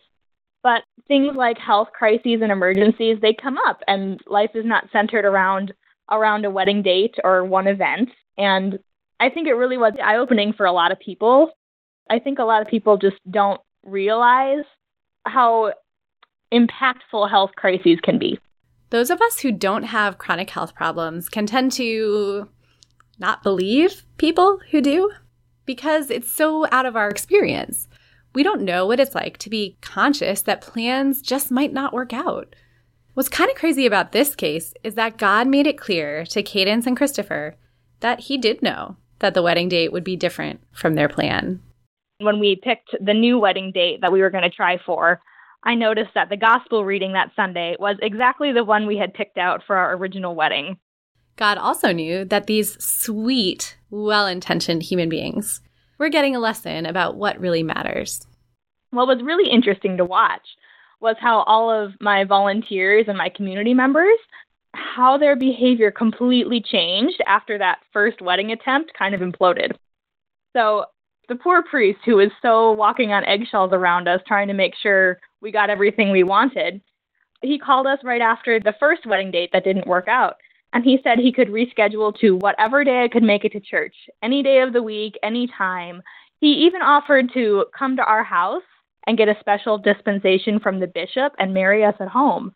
But 0.63 0.83
things 1.07 1.35
like 1.35 1.57
health 1.57 1.89
crises 1.93 2.39
and 2.41 2.51
emergencies, 2.51 3.17
they 3.21 3.33
come 3.33 3.57
up, 3.67 3.81
and 3.87 4.21
life 4.25 4.51
is 4.55 4.65
not 4.65 4.89
centered 4.91 5.25
around 5.25 5.73
around 6.09 6.45
a 6.45 6.49
wedding 6.49 6.81
date 6.81 7.15
or 7.23 7.43
one 7.43 7.67
event. 7.67 8.09
And 8.37 8.79
I 9.19 9.29
think 9.29 9.47
it 9.47 9.53
really 9.53 9.77
was 9.77 9.93
eye 10.03 10.17
opening 10.17 10.53
for 10.53 10.65
a 10.65 10.71
lot 10.71 10.91
of 10.91 10.99
people. 10.99 11.51
I 12.09 12.19
think 12.19 12.39
a 12.39 12.43
lot 12.43 12.61
of 12.61 12.67
people 12.67 12.97
just 12.97 13.17
don't 13.29 13.61
realize 13.83 14.63
how 15.25 15.73
impactful 16.53 17.29
health 17.29 17.51
crises 17.55 17.99
can 18.03 18.19
be. 18.19 18.39
Those 18.91 19.09
of 19.09 19.21
us 19.21 19.39
who 19.39 19.51
don't 19.51 19.83
have 19.83 20.17
chronic 20.17 20.49
health 20.49 20.75
problems 20.75 21.29
can 21.29 21.45
tend 21.45 21.71
to 21.73 22.47
not 23.17 23.43
believe 23.43 24.05
people 24.17 24.59
who 24.71 24.81
do 24.81 25.11
because 25.65 26.11
it's 26.11 26.31
so 26.31 26.67
out 26.71 26.85
of 26.85 26.95
our 26.95 27.09
experience. 27.09 27.87
We 28.33 28.43
don't 28.43 28.61
know 28.61 28.85
what 28.85 28.99
it's 28.99 29.15
like 29.15 29.37
to 29.39 29.49
be 29.49 29.77
conscious 29.81 30.41
that 30.43 30.61
plans 30.61 31.21
just 31.21 31.51
might 31.51 31.73
not 31.73 31.93
work 31.93 32.13
out. 32.13 32.55
What's 33.13 33.29
kind 33.29 33.49
of 33.49 33.55
crazy 33.55 33.85
about 33.85 34.11
this 34.11 34.35
case 34.35 34.73
is 34.83 34.95
that 34.95 35.17
God 35.17 35.47
made 35.47 35.65
it 35.65 35.77
clear 35.77 36.25
to 36.25 36.43
Cadence 36.43 36.85
and 36.85 36.97
Christopher 36.97 37.55
that 38.01 38.21
he 38.21 38.37
did 38.37 38.61
know 38.61 38.97
that 39.19 39.33
the 39.33 39.41
wedding 39.41 39.69
date 39.69 39.91
would 39.93 40.03
be 40.03 40.17
different 40.17 40.61
from 40.73 40.95
their 40.95 41.07
plan. 41.07 41.61
When 42.19 42.39
we 42.39 42.55
picked 42.55 42.95
the 43.03 43.13
new 43.13 43.39
wedding 43.39 43.71
date 43.71 44.01
that 44.01 44.11
we 44.11 44.21
were 44.21 44.29
going 44.29 44.43
to 44.43 44.49
try 44.49 44.77
for, 44.85 45.21
I 45.63 45.75
noticed 45.75 46.11
that 46.15 46.29
the 46.29 46.37
gospel 46.37 46.85
reading 46.85 47.13
that 47.13 47.31
Sunday 47.35 47.75
was 47.79 47.97
exactly 48.01 48.51
the 48.51 48.63
one 48.63 48.85
we 48.85 48.97
had 48.97 49.13
picked 49.13 49.37
out 49.37 49.63
for 49.65 49.75
our 49.75 49.95
original 49.95 50.35
wedding. 50.35 50.77
God 51.35 51.57
also 51.57 51.91
knew 51.91 52.23
that 52.25 52.47
these 52.47 52.81
sweet, 52.83 53.77
well 53.89 54.27
intentioned 54.27 54.83
human 54.83 55.09
beings 55.09 55.61
were 55.97 56.09
getting 56.09 56.35
a 56.35 56.39
lesson 56.39 56.85
about 56.85 57.17
what 57.17 57.39
really 57.39 57.63
matters. 57.63 58.25
What 58.91 59.07
was 59.07 59.21
really 59.23 59.49
interesting 59.49 59.97
to 59.97 60.05
watch 60.05 60.47
was 61.01 61.17
how 61.19 61.41
all 61.43 61.69
of 61.69 61.93
my 61.99 62.23
volunteers 62.23 63.05
and 63.07 63.17
my 63.17 63.29
community 63.29 63.73
members 63.73 64.17
how 64.75 65.17
their 65.17 65.35
behavior 65.35 65.91
completely 65.91 66.61
changed 66.61 67.21
after 67.27 67.57
that 67.57 67.79
first 67.93 68.21
wedding 68.21 68.51
attempt 68.51 68.91
kind 68.97 69.15
of 69.15 69.21
imploded. 69.21 69.71
So, 70.55 70.85
the 71.27 71.35
poor 71.35 71.63
priest 71.63 71.99
who 72.05 72.17
was 72.17 72.31
so 72.41 72.71
walking 72.71 73.11
on 73.11 73.25
eggshells 73.25 73.71
around 73.73 74.07
us 74.07 74.21
trying 74.27 74.47
to 74.47 74.53
make 74.53 74.73
sure 74.81 75.19
we 75.41 75.51
got 75.51 75.69
everything 75.69 76.11
we 76.11 76.23
wanted, 76.23 76.81
he 77.41 77.59
called 77.59 77.87
us 77.87 77.99
right 78.03 78.21
after 78.21 78.59
the 78.59 78.73
first 78.79 79.05
wedding 79.05 79.31
date 79.31 79.49
that 79.53 79.63
didn't 79.63 79.87
work 79.87 80.07
out. 80.07 80.35
And 80.73 80.83
he 80.83 80.99
said 81.03 81.19
he 81.19 81.31
could 81.31 81.47
reschedule 81.47 82.17
to 82.19 82.37
whatever 82.37 82.83
day 82.83 83.03
I 83.03 83.07
could 83.07 83.23
make 83.23 83.45
it 83.45 83.53
to 83.53 83.59
church, 83.59 83.95
any 84.21 84.43
day 84.43 84.59
of 84.59 84.73
the 84.73 84.83
week, 84.83 85.17
any 85.23 85.47
time. 85.57 86.01
He 86.41 86.47
even 86.47 86.81
offered 86.81 87.31
to 87.33 87.65
come 87.77 87.95
to 87.95 88.03
our 88.03 88.23
house 88.23 88.63
and 89.07 89.17
get 89.17 89.29
a 89.29 89.39
special 89.39 89.77
dispensation 89.77 90.59
from 90.59 90.79
the 90.79 90.87
bishop 90.87 91.33
and 91.39 91.53
marry 91.53 91.85
us 91.85 91.95
at 91.99 92.09
home, 92.09 92.53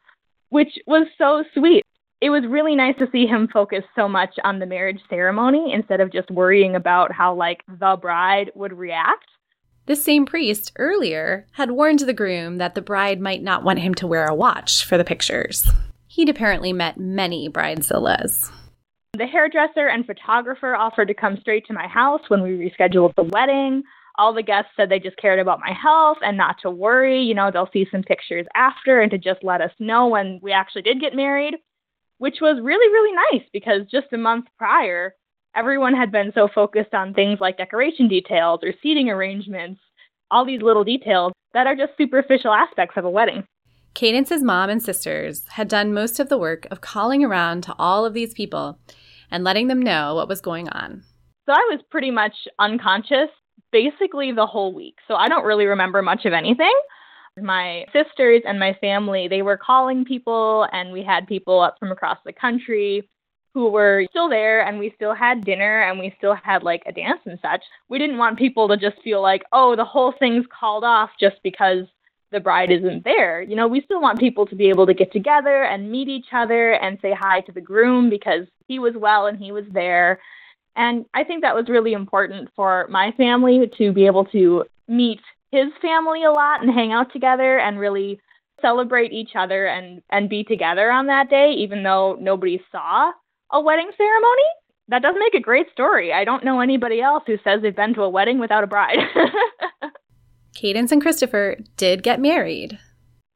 which 0.49 0.77
was 0.86 1.08
so 1.17 1.43
sweet. 1.53 1.86
It 2.21 2.32
was 2.32 2.43
really 2.49 2.75
nice 2.75 2.97
to 2.97 3.08
see 3.12 3.25
him 3.25 3.47
focus 3.47 3.84
so 3.95 4.10
much 4.10 4.36
on 4.43 4.60
the 4.60 4.65
marriage 4.65 4.99
ceremony 5.10 5.71
instead 5.73 6.01
of 6.01 6.12
just 6.12 6.29
worrying 6.29 6.75
about 6.75 7.13
how, 7.13 7.34
like, 7.34 7.63
the 7.67 7.97
bride 8.01 8.51
would 8.55 8.77
react. 8.77 9.25
This 9.86 10.03
same 10.03 10.25
priest 10.25 10.73
earlier 10.77 11.47
had 11.53 11.71
warned 11.71 11.99
the 11.99 12.13
groom 12.13 12.58
that 12.58 12.75
the 12.75 12.82
bride 12.82 13.21
might 13.21 13.41
not 13.41 13.63
want 13.63 13.79
him 13.79 13.95
to 13.95 14.08
wear 14.08 14.25
a 14.25 14.36
watch 14.36 14.86
for 14.86 14.97
the 14.97 15.05
pictures. 15.05 15.71
He'd 16.08 16.27
apparently 16.27 16.73
met 16.73 16.99
many 16.99 17.49
bridezillas. 17.49 18.51
The 19.17 19.25
hairdresser 19.25 19.88
and 19.88 20.05
photographer 20.05 20.75
offered 20.75 21.08
to 21.08 21.13
come 21.13 21.38
straight 21.39 21.65
to 21.67 21.73
my 21.73 21.88
house 21.88 22.21
when 22.27 22.43
we 22.43 22.49
rescheduled 22.49 23.15
the 23.15 23.23
wedding 23.23 23.84
all 24.19 24.34
the 24.34 24.43
guests 24.43 24.71
said 24.75 24.89
they 24.89 24.99
just 24.99 25.17
cared 25.17 25.39
about 25.39 25.62
my 25.62 25.71
health 25.71 26.17
and 26.21 26.36
not 26.36 26.58
to 26.62 26.69
worry. 26.69 27.21
You 27.21 27.34
know, 27.34 27.49
they'll 27.51 27.69
see 27.71 27.88
some 27.89 28.03
pictures 28.03 28.45
after 28.53 28.99
and 28.99 29.10
to 29.12 29.17
just 29.17 29.43
let 29.43 29.62
us 29.62 29.71
know 29.79 30.08
when 30.08 30.39
we 30.43 30.51
actually 30.51 30.82
did 30.82 30.99
get 30.99 31.15
married, 31.15 31.55
which 32.19 32.38
was 32.41 32.60
really, 32.62 32.91
really 32.91 33.15
nice 33.32 33.47
because 33.51 33.82
just 33.91 34.13
a 34.13 34.17
month 34.17 34.45
prior, 34.58 35.15
everyone 35.55 35.95
had 35.95 36.12
been 36.12 36.32
so 36.36 36.47
focused 36.53 36.93
on 36.93 37.13
things 37.13 37.39
like 37.41 37.58
decoration 37.58 38.08
details 38.08 38.60
or 38.62 38.73
seating 38.84 39.10
arrangements, 39.10 39.82
all 40.29 40.45
these 40.45 40.62
little 40.62 40.84
details 40.84 41.34
that 41.53 41.65
are 41.65 41.75
just 41.75 41.97
superficial 41.97 42.53
aspects 42.53 42.95
of 42.97 43.05
a 43.05 43.10
wedding. 43.10 43.43
Cadence's 43.95 44.43
mom 44.43 44.69
and 44.69 44.84
sisters 44.84 45.47
had 45.49 45.67
done 45.67 45.93
most 45.93 46.19
of 46.19 46.29
the 46.29 46.38
work 46.38 46.67
of 46.69 46.82
calling 46.82 47.23
around 47.23 47.63
to 47.63 47.75
all 47.79 48.05
of 48.05 48.13
these 48.13 48.34
people 48.34 48.79
and 49.32 49.43
letting 49.43 49.67
them 49.67 49.82
know 49.82 50.15
what 50.15 50.27
was 50.27 50.41
going 50.41 50.69
on. 50.69 51.03
So 51.47 51.53
I 51.53 51.67
was 51.71 51.82
pretty 51.89 52.12
much 52.12 52.36
unconscious 52.60 53.29
basically 53.71 54.32
the 54.32 54.45
whole 54.45 54.73
week. 54.73 54.95
So 55.08 55.15
I 55.15 55.27
don't 55.27 55.45
really 55.45 55.65
remember 55.65 56.01
much 56.01 56.25
of 56.25 56.34
anything. 56.34 56.73
My 57.38 57.86
sisters 57.94 58.42
and 58.46 58.60
my 58.60 58.74
family, 58.82 59.28
they 59.28 59.42
were 59.42 59.58
calling 59.58 60.06
people, 60.06 60.68
and 60.72 60.92
we 60.92 61.04
had 61.04 61.28
people 61.28 61.60
up 61.60 61.78
from 61.80 61.92
across 61.92 62.18
the 62.26 62.34
country 62.34 63.08
who 63.54 63.70
were 63.70 64.06
still 64.10 64.30
there, 64.30 64.62
and 64.65 64.78
we 64.78 64.94
still 64.96 65.13
had 65.13 65.44
dinner, 65.44 65.82
and 65.84 66.00
we 66.00 66.13
still 66.18 66.36
had 66.36 66.63
like 66.63 66.84
a 66.86 66.92
dance 66.92 67.22
and 67.26 67.39
such. 67.42 67.63
We 67.89 67.98
didn't 67.98 68.18
want 68.18 68.38
people 68.38 68.68
to 68.68 68.78
just 68.78 69.02
feel 69.04 69.22
like, 69.22 69.44
oh, 69.52 69.76
the 69.76 69.86
whole 69.86 70.13
thing's 70.20 70.46
called 70.48 70.84
off 70.84 71.10
just 71.20 71.38
because 71.44 71.86
the 72.32 72.39
bride 72.39 72.72
isn't 72.72 73.04
there. 73.04 73.42
You 73.42 73.56
know, 73.56 73.68
we 73.68 73.82
still 73.82 74.02
want 74.02 74.20
people 74.20 74.46
to 74.46 74.56
be 74.56 74.70
able 74.70 74.86
to 74.86 74.94
get 74.94 75.12
together 75.12 75.63
and 75.63 75.92
meet 75.92 76.08
each 76.08 76.28
other 76.32 76.74
and 76.74 77.00
say 77.02 77.12
hi 77.18 77.42
to 77.42 77.52
the 77.52 77.62
groom 77.62 78.10
because 78.10 78.46
he 78.68 78.78
was 78.78 78.94
well 78.96 79.26
and 79.26 79.38
he 79.39 79.52
was 79.52 79.65
there 79.72 80.20
and 80.80 81.06
I 81.13 81.26
think 81.26 81.42
that 81.42 81.56
was 81.56 81.68
really 81.68 81.92
important 81.92 82.50
for 82.56 82.88
my 82.89 83.12
family 83.18 83.70
to 83.78 83.92
be 83.92 84.06
able 84.06 84.26
to 84.26 84.63
meet 84.88 85.20
his 85.51 85.67
family 85.81 86.23
a 86.23 86.31
lot 86.31 86.62
and 86.62 86.73
hang 86.73 86.91
out 86.91 87.12
together 87.12 87.59
and 87.59 87.79
really 87.79 88.19
celebrate 88.62 89.12
each 89.12 89.31
other 89.38 89.65
and, 89.67 90.01
and 90.12 90.29
be 90.29 90.43
together 90.43 90.91
on 90.91 91.07
that 91.07 91.29
day, 91.29 91.53
even 91.57 91.83
though 91.83 92.17
nobody 92.19 92.62
saw 92.71 93.12
a 93.51 93.62
wedding 93.62 93.91
ceremony. 93.97 94.43
That 94.89 95.01
does 95.01 95.15
make 95.19 95.35
a 95.35 95.43
great 95.43 95.67
story. 95.71 96.12
I 96.12 96.23
don't 96.23 96.43
know 96.43 96.62
anybody 96.62 96.99
else 96.99 97.23
who 97.27 97.38
says 97.43 97.62
they've 97.62 97.75
been 97.75 97.93
to 97.93 98.01
a 98.01 98.09
wedding 98.09 98.39
without 98.39 98.63
a 98.63 98.67
bride. 98.67 98.97
Cadence 100.55 100.91
and 100.91 101.01
Christopher 101.01 101.57
did 101.77 102.03
get 102.03 102.19
married. 102.19 102.79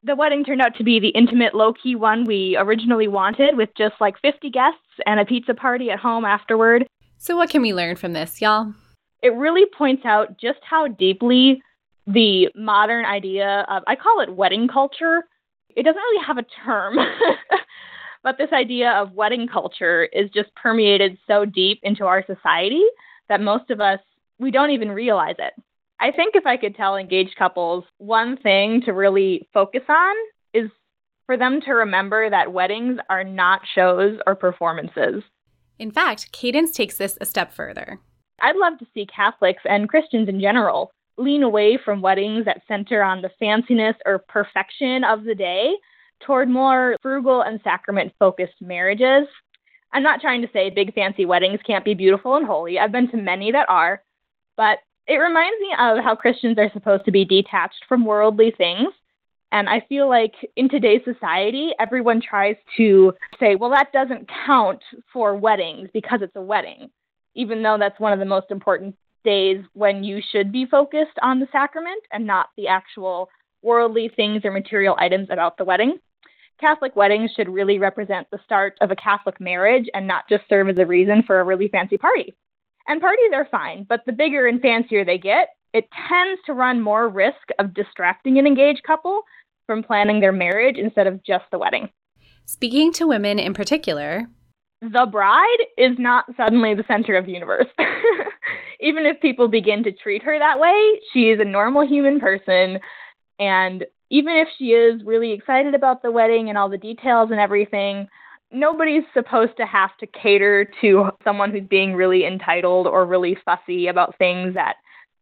The 0.02 0.16
wedding 0.16 0.44
turned 0.44 0.60
out 0.60 0.76
to 0.76 0.84
be 0.84 1.00
the 1.00 1.08
intimate, 1.08 1.54
low 1.54 1.72
key 1.72 1.94
one 1.94 2.24
we 2.24 2.56
originally 2.58 3.08
wanted, 3.08 3.56
with 3.56 3.70
just 3.78 3.94
like 4.00 4.16
50 4.20 4.50
guests 4.50 4.78
and 5.06 5.18
a 5.18 5.24
pizza 5.24 5.54
party 5.54 5.90
at 5.90 5.98
home 5.98 6.24
afterward. 6.24 6.86
So, 7.16 7.36
what 7.36 7.48
can 7.48 7.62
we 7.62 7.72
learn 7.72 7.96
from 7.96 8.12
this, 8.12 8.42
y'all? 8.42 8.74
It 9.22 9.34
really 9.34 9.64
points 9.78 10.04
out 10.04 10.38
just 10.38 10.58
how 10.68 10.88
deeply 10.88 11.62
the 12.06 12.48
modern 12.54 13.04
idea 13.04 13.64
of, 13.68 13.82
I 13.86 13.96
call 13.96 14.20
it 14.20 14.34
wedding 14.34 14.68
culture. 14.68 15.24
It 15.70 15.84
doesn't 15.84 16.00
really 16.00 16.26
have 16.26 16.38
a 16.38 16.46
term, 16.64 16.96
but 18.22 18.36
this 18.38 18.52
idea 18.52 18.90
of 18.92 19.12
wedding 19.12 19.48
culture 19.48 20.04
is 20.04 20.30
just 20.30 20.54
permeated 20.54 21.18
so 21.26 21.44
deep 21.44 21.80
into 21.82 22.04
our 22.04 22.24
society 22.26 22.84
that 23.28 23.40
most 23.40 23.70
of 23.70 23.80
us, 23.80 24.00
we 24.38 24.50
don't 24.50 24.70
even 24.70 24.90
realize 24.90 25.36
it. 25.38 25.54
I 26.00 26.10
think 26.10 26.34
if 26.34 26.46
I 26.46 26.56
could 26.56 26.76
tell 26.76 26.96
engaged 26.96 27.36
couples 27.38 27.84
one 27.98 28.36
thing 28.36 28.82
to 28.84 28.92
really 28.92 29.48
focus 29.54 29.82
on 29.88 30.14
is 30.52 30.70
for 31.24 31.36
them 31.36 31.60
to 31.62 31.72
remember 31.72 32.28
that 32.28 32.52
weddings 32.52 32.98
are 33.08 33.24
not 33.24 33.62
shows 33.74 34.18
or 34.26 34.34
performances. 34.34 35.22
In 35.78 35.90
fact, 35.90 36.32
Cadence 36.32 36.72
takes 36.72 36.98
this 36.98 37.16
a 37.20 37.24
step 37.24 37.52
further. 37.52 38.00
I'd 38.40 38.56
love 38.56 38.78
to 38.78 38.86
see 38.92 39.06
Catholics 39.06 39.62
and 39.64 39.88
Christians 39.88 40.28
in 40.28 40.40
general 40.40 40.92
lean 41.16 41.42
away 41.42 41.78
from 41.82 42.02
weddings 42.02 42.44
that 42.44 42.62
center 42.66 43.02
on 43.02 43.22
the 43.22 43.30
fanciness 43.40 43.94
or 44.04 44.18
perfection 44.18 45.04
of 45.04 45.24
the 45.24 45.34
day 45.34 45.72
toward 46.20 46.48
more 46.48 46.96
frugal 47.02 47.42
and 47.42 47.60
sacrament 47.62 48.12
focused 48.18 48.60
marriages. 48.60 49.28
I'm 49.92 50.02
not 50.02 50.20
trying 50.20 50.42
to 50.42 50.48
say 50.52 50.70
big 50.70 50.94
fancy 50.94 51.24
weddings 51.24 51.60
can't 51.66 51.84
be 51.84 51.94
beautiful 51.94 52.36
and 52.36 52.46
holy. 52.46 52.78
I've 52.78 52.92
been 52.92 53.10
to 53.10 53.16
many 53.16 53.52
that 53.52 53.68
are, 53.68 54.02
but 54.56 54.78
it 55.06 55.16
reminds 55.16 55.60
me 55.60 55.68
of 55.78 56.02
how 56.02 56.16
Christians 56.16 56.58
are 56.58 56.70
supposed 56.72 57.04
to 57.04 57.12
be 57.12 57.24
detached 57.24 57.84
from 57.88 58.04
worldly 58.04 58.52
things. 58.56 58.88
And 59.52 59.68
I 59.68 59.84
feel 59.88 60.08
like 60.08 60.32
in 60.56 60.68
today's 60.68 61.02
society, 61.04 61.70
everyone 61.78 62.20
tries 62.20 62.56
to 62.76 63.12
say, 63.38 63.54
well, 63.54 63.70
that 63.70 63.92
doesn't 63.92 64.28
count 64.46 64.82
for 65.12 65.36
weddings 65.36 65.90
because 65.92 66.20
it's 66.22 66.34
a 66.34 66.42
wedding, 66.42 66.90
even 67.36 67.62
though 67.62 67.76
that's 67.78 68.00
one 68.00 68.12
of 68.12 68.18
the 68.18 68.24
most 68.24 68.50
important 68.50 68.96
days 69.24 69.64
when 69.72 70.04
you 70.04 70.20
should 70.30 70.52
be 70.52 70.66
focused 70.66 71.18
on 71.22 71.40
the 71.40 71.48
sacrament 71.50 72.02
and 72.12 72.26
not 72.26 72.48
the 72.56 72.68
actual 72.68 73.28
worldly 73.62 74.10
things 74.14 74.42
or 74.44 74.50
material 74.50 74.94
items 74.98 75.28
about 75.30 75.56
the 75.56 75.64
wedding. 75.64 75.98
Catholic 76.60 76.94
weddings 76.94 77.30
should 77.34 77.48
really 77.48 77.78
represent 77.78 78.28
the 78.30 78.38
start 78.44 78.76
of 78.80 78.90
a 78.90 78.96
Catholic 78.96 79.40
marriage 79.40 79.86
and 79.94 80.06
not 80.06 80.28
just 80.28 80.44
serve 80.48 80.68
as 80.68 80.78
a 80.78 80.86
reason 80.86 81.22
for 81.26 81.40
a 81.40 81.44
really 81.44 81.68
fancy 81.68 81.98
party. 81.98 82.34
And 82.86 83.00
parties 83.00 83.30
are 83.34 83.48
fine, 83.50 83.86
but 83.88 84.02
the 84.06 84.12
bigger 84.12 84.46
and 84.46 84.60
fancier 84.60 85.04
they 85.04 85.18
get, 85.18 85.48
it 85.72 85.88
tends 86.08 86.40
to 86.46 86.52
run 86.52 86.80
more 86.80 87.08
risk 87.08 87.48
of 87.58 87.74
distracting 87.74 88.38
an 88.38 88.46
engaged 88.46 88.82
couple 88.84 89.22
from 89.66 89.82
planning 89.82 90.20
their 90.20 90.32
marriage 90.32 90.76
instead 90.76 91.06
of 91.06 91.24
just 91.24 91.44
the 91.50 91.58
wedding. 91.58 91.88
Speaking 92.44 92.92
to 92.92 93.06
women 93.06 93.38
in 93.38 93.54
particular, 93.54 94.26
the 94.82 95.06
bride 95.10 95.66
is 95.78 95.98
not 95.98 96.26
suddenly 96.36 96.74
the 96.74 96.84
center 96.86 97.16
of 97.16 97.24
the 97.24 97.32
universe. 97.32 97.66
Even 98.80 99.06
if 99.06 99.20
people 99.20 99.48
begin 99.48 99.82
to 99.84 99.92
treat 99.92 100.22
her 100.22 100.38
that 100.38 100.58
way, 100.58 101.00
she 101.12 101.30
is 101.30 101.40
a 101.40 101.44
normal 101.44 101.86
human 101.86 102.20
person. 102.20 102.78
And 103.38 103.84
even 104.10 104.34
if 104.34 104.48
she 104.58 104.66
is 104.66 105.02
really 105.04 105.32
excited 105.32 105.74
about 105.74 106.02
the 106.02 106.10
wedding 106.10 106.48
and 106.48 106.58
all 106.58 106.68
the 106.68 106.78
details 106.78 107.30
and 107.30 107.40
everything, 107.40 108.08
nobody's 108.52 109.02
supposed 109.12 109.56
to 109.56 109.66
have 109.66 109.96
to 109.98 110.06
cater 110.06 110.68
to 110.80 111.10
someone 111.24 111.50
who's 111.50 111.66
being 111.68 111.94
really 111.94 112.24
entitled 112.24 112.86
or 112.86 113.04
really 113.04 113.36
fussy 113.44 113.88
about 113.88 114.16
things 114.18 114.54
that 114.54 114.76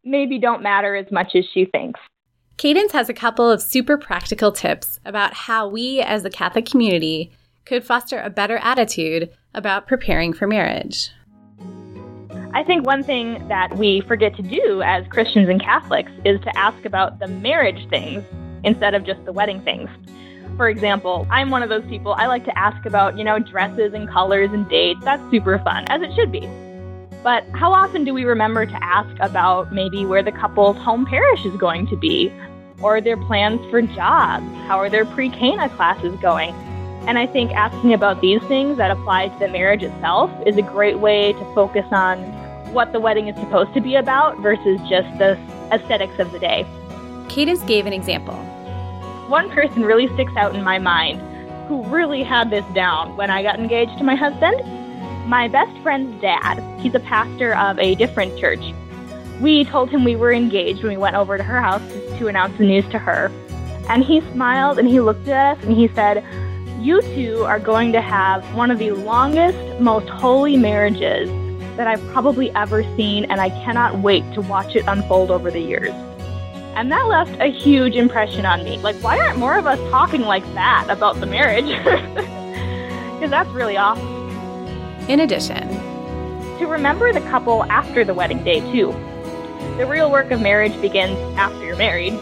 maybe 0.04 0.38
don't 0.38 0.62
matter 0.62 0.94
as 0.94 1.06
much 1.10 1.34
as 1.34 1.44
she 1.52 1.64
thinks. 1.64 2.00
Cadence 2.58 2.92
has 2.92 3.08
a 3.08 3.14
couple 3.14 3.50
of 3.50 3.62
super 3.62 3.96
practical 3.96 4.52
tips 4.52 5.00
about 5.04 5.34
how 5.34 5.66
we 5.66 6.00
as 6.00 6.22
the 6.22 6.30
Catholic 6.30 6.66
community 6.66 7.32
could 7.64 7.84
foster 7.84 8.20
a 8.20 8.30
better 8.30 8.58
attitude 8.58 9.30
about 9.54 9.86
preparing 9.86 10.32
for 10.32 10.46
marriage. 10.46 11.10
I 12.54 12.62
think 12.62 12.84
one 12.84 13.02
thing 13.02 13.48
that 13.48 13.74
we 13.78 14.02
forget 14.02 14.36
to 14.36 14.42
do 14.42 14.82
as 14.82 15.06
Christians 15.08 15.48
and 15.48 15.58
Catholics 15.58 16.12
is 16.22 16.38
to 16.42 16.54
ask 16.56 16.84
about 16.84 17.18
the 17.18 17.26
marriage 17.26 17.88
things 17.88 18.22
instead 18.62 18.94
of 18.94 19.04
just 19.04 19.24
the 19.24 19.32
wedding 19.32 19.62
things. 19.62 19.88
For 20.58 20.68
example, 20.68 21.26
I'm 21.30 21.48
one 21.48 21.62
of 21.62 21.70
those 21.70 21.84
people, 21.86 22.12
I 22.12 22.26
like 22.26 22.44
to 22.44 22.58
ask 22.58 22.84
about, 22.84 23.16
you 23.16 23.24
know, 23.24 23.38
dresses 23.38 23.94
and 23.94 24.06
colors 24.06 24.50
and 24.52 24.68
dates. 24.68 25.02
That's 25.02 25.22
super 25.30 25.58
fun, 25.60 25.86
as 25.88 26.02
it 26.02 26.14
should 26.14 26.30
be. 26.30 26.46
But 27.22 27.48
how 27.54 27.72
often 27.72 28.04
do 28.04 28.12
we 28.12 28.24
remember 28.24 28.66
to 28.66 28.84
ask 28.84 29.16
about 29.20 29.72
maybe 29.72 30.04
where 30.04 30.22
the 30.22 30.32
couple's 30.32 30.76
home 30.76 31.06
parish 31.06 31.46
is 31.46 31.56
going 31.56 31.86
to 31.86 31.96
be, 31.96 32.30
or 32.82 33.00
their 33.00 33.16
plans 33.16 33.60
for 33.70 33.80
jobs? 33.80 34.44
How 34.66 34.76
are 34.78 34.90
their 34.90 35.06
pre 35.06 35.30
Cana 35.30 35.70
classes 35.70 36.18
going? 36.20 36.54
And 37.06 37.16
I 37.16 37.26
think 37.26 37.52
asking 37.52 37.94
about 37.94 38.20
these 38.20 38.42
things 38.42 38.76
that 38.76 38.90
apply 38.90 39.28
to 39.28 39.38
the 39.38 39.48
marriage 39.48 39.82
itself 39.82 40.30
is 40.46 40.58
a 40.58 40.62
great 40.62 40.98
way 40.98 41.32
to 41.32 41.54
focus 41.54 41.86
on 41.90 42.41
what 42.72 42.92
the 42.92 43.00
wedding 43.00 43.28
is 43.28 43.36
supposed 43.36 43.74
to 43.74 43.80
be 43.80 43.96
about 43.96 44.38
versus 44.38 44.80
just 44.88 45.18
the 45.18 45.38
aesthetics 45.70 46.18
of 46.18 46.32
the 46.32 46.38
day. 46.38 46.66
Cadence 47.28 47.62
gave 47.62 47.86
an 47.86 47.92
example. 47.92 48.34
One 49.28 49.50
person 49.50 49.82
really 49.82 50.08
sticks 50.14 50.32
out 50.36 50.54
in 50.54 50.62
my 50.62 50.78
mind 50.78 51.20
who 51.68 51.82
really 51.84 52.22
had 52.22 52.50
this 52.50 52.64
down 52.74 53.16
when 53.16 53.30
I 53.30 53.42
got 53.42 53.58
engaged 53.58 53.96
to 53.98 54.04
my 54.04 54.14
husband. 54.14 54.60
My 55.28 55.48
best 55.48 55.76
friend's 55.82 56.20
dad, 56.20 56.60
he's 56.80 56.94
a 56.94 57.00
pastor 57.00 57.54
of 57.54 57.78
a 57.78 57.94
different 57.94 58.38
church. 58.38 58.60
We 59.40 59.64
told 59.64 59.90
him 59.90 60.04
we 60.04 60.16
were 60.16 60.32
engaged 60.32 60.82
when 60.82 60.92
we 60.92 60.98
went 60.98 61.16
over 61.16 61.36
to 61.36 61.42
her 61.42 61.60
house 61.60 61.82
to 62.18 62.28
announce 62.28 62.56
the 62.58 62.64
news 62.64 62.88
to 62.90 62.98
her. 62.98 63.30
And 63.88 64.04
he 64.04 64.20
smiled 64.32 64.78
and 64.78 64.88
he 64.88 65.00
looked 65.00 65.28
at 65.28 65.58
us 65.58 65.64
and 65.64 65.76
he 65.76 65.88
said, 65.88 66.24
You 66.80 67.00
two 67.02 67.44
are 67.44 67.58
going 67.58 67.92
to 67.92 68.00
have 68.00 68.44
one 68.54 68.70
of 68.70 68.78
the 68.78 68.92
longest, 68.92 69.80
most 69.80 70.08
holy 70.08 70.56
marriages 70.56 71.28
that 71.76 71.86
I've 71.86 72.04
probably 72.08 72.50
ever 72.54 72.82
seen, 72.96 73.24
and 73.26 73.40
I 73.40 73.50
cannot 73.64 73.98
wait 73.98 74.30
to 74.34 74.40
watch 74.40 74.76
it 74.76 74.84
unfold 74.86 75.30
over 75.30 75.50
the 75.50 75.60
years. 75.60 75.92
And 76.74 76.90
that 76.90 77.06
left 77.06 77.38
a 77.40 77.46
huge 77.46 77.96
impression 77.96 78.46
on 78.46 78.64
me. 78.64 78.78
Like, 78.78 78.96
why 78.96 79.18
aren't 79.18 79.38
more 79.38 79.58
of 79.58 79.66
us 79.66 79.78
talking 79.90 80.22
like 80.22 80.44
that 80.54 80.86
about 80.88 81.20
the 81.20 81.26
marriage? 81.26 81.70
Because 83.22 83.30
that's 83.30 83.50
really 83.50 83.76
awesome. 83.76 84.28
In 85.08 85.20
addition, 85.20 85.68
to 86.58 86.66
remember 86.66 87.12
the 87.12 87.20
couple 87.20 87.62
after 87.70 88.04
the 88.04 88.14
wedding 88.14 88.42
day, 88.42 88.58
too. 88.72 88.90
The 89.76 89.86
real 89.86 90.10
work 90.10 90.32
of 90.32 90.40
marriage 90.40 90.72
begins 90.80 91.16
after 91.38 91.64
you're 91.64 91.76
married. 91.76 92.14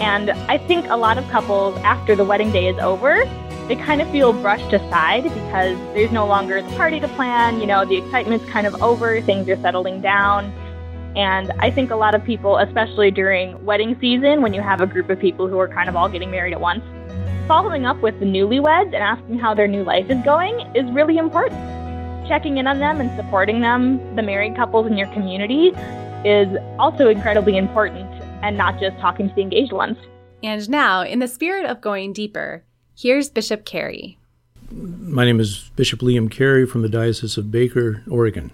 And 0.00 0.30
I 0.30 0.58
think 0.58 0.86
a 0.88 0.96
lot 0.96 1.16
of 1.16 1.28
couples, 1.30 1.78
after 1.84 2.16
the 2.16 2.24
wedding 2.24 2.50
day 2.50 2.66
is 2.66 2.76
over, 2.80 3.24
they 3.68 3.76
kind 3.76 4.02
of 4.02 4.10
feel 4.10 4.32
brushed 4.32 4.72
aside 4.72 5.24
because 5.24 5.76
there's 5.94 6.12
no 6.12 6.26
longer 6.26 6.60
the 6.62 6.76
party 6.76 7.00
to 7.00 7.08
plan. 7.08 7.60
You 7.60 7.66
know, 7.66 7.84
the 7.84 7.98
excitement's 7.98 8.48
kind 8.50 8.66
of 8.66 8.80
over, 8.82 9.20
things 9.22 9.48
are 9.48 9.60
settling 9.62 10.00
down. 10.00 10.52
And 11.16 11.52
I 11.58 11.70
think 11.70 11.90
a 11.90 11.96
lot 11.96 12.14
of 12.14 12.24
people, 12.24 12.58
especially 12.58 13.10
during 13.10 13.62
wedding 13.64 13.96
season, 14.00 14.40
when 14.42 14.54
you 14.54 14.62
have 14.62 14.80
a 14.80 14.86
group 14.86 15.10
of 15.10 15.18
people 15.20 15.46
who 15.46 15.58
are 15.58 15.68
kind 15.68 15.88
of 15.88 15.96
all 15.96 16.08
getting 16.08 16.30
married 16.30 16.52
at 16.52 16.60
once, 16.60 16.82
following 17.46 17.84
up 17.84 18.00
with 18.00 18.18
the 18.18 18.24
newlyweds 18.24 18.86
and 18.86 18.96
asking 18.96 19.38
how 19.38 19.52
their 19.52 19.68
new 19.68 19.84
life 19.84 20.08
is 20.08 20.22
going 20.24 20.60
is 20.74 20.90
really 20.92 21.18
important. 21.18 21.60
Checking 22.28 22.56
in 22.56 22.66
on 22.66 22.78
them 22.78 23.00
and 23.00 23.14
supporting 23.16 23.60
them, 23.60 24.16
the 24.16 24.22
married 24.22 24.56
couples 24.56 24.86
in 24.86 24.96
your 24.96 25.08
community, 25.08 25.72
is 26.24 26.48
also 26.78 27.08
incredibly 27.08 27.56
important, 27.56 28.08
and 28.42 28.56
not 28.56 28.80
just 28.80 28.96
talking 28.98 29.28
to 29.28 29.34
the 29.34 29.42
engaged 29.42 29.72
ones. 29.72 29.98
And 30.42 30.68
now, 30.70 31.02
in 31.02 31.18
the 31.18 31.28
spirit 31.28 31.66
of 31.66 31.80
going 31.80 32.12
deeper, 32.12 32.64
here's 32.96 33.30
Bishop 33.30 33.64
Cary. 33.64 34.18
My 34.70 35.24
name 35.24 35.40
is 35.40 35.70
Bishop 35.76 36.00
Liam 36.00 36.30
Cary 36.30 36.66
from 36.66 36.82
the 36.82 36.88
Diocese 36.88 37.36
of 37.36 37.50
Baker, 37.50 38.02
Oregon. 38.10 38.52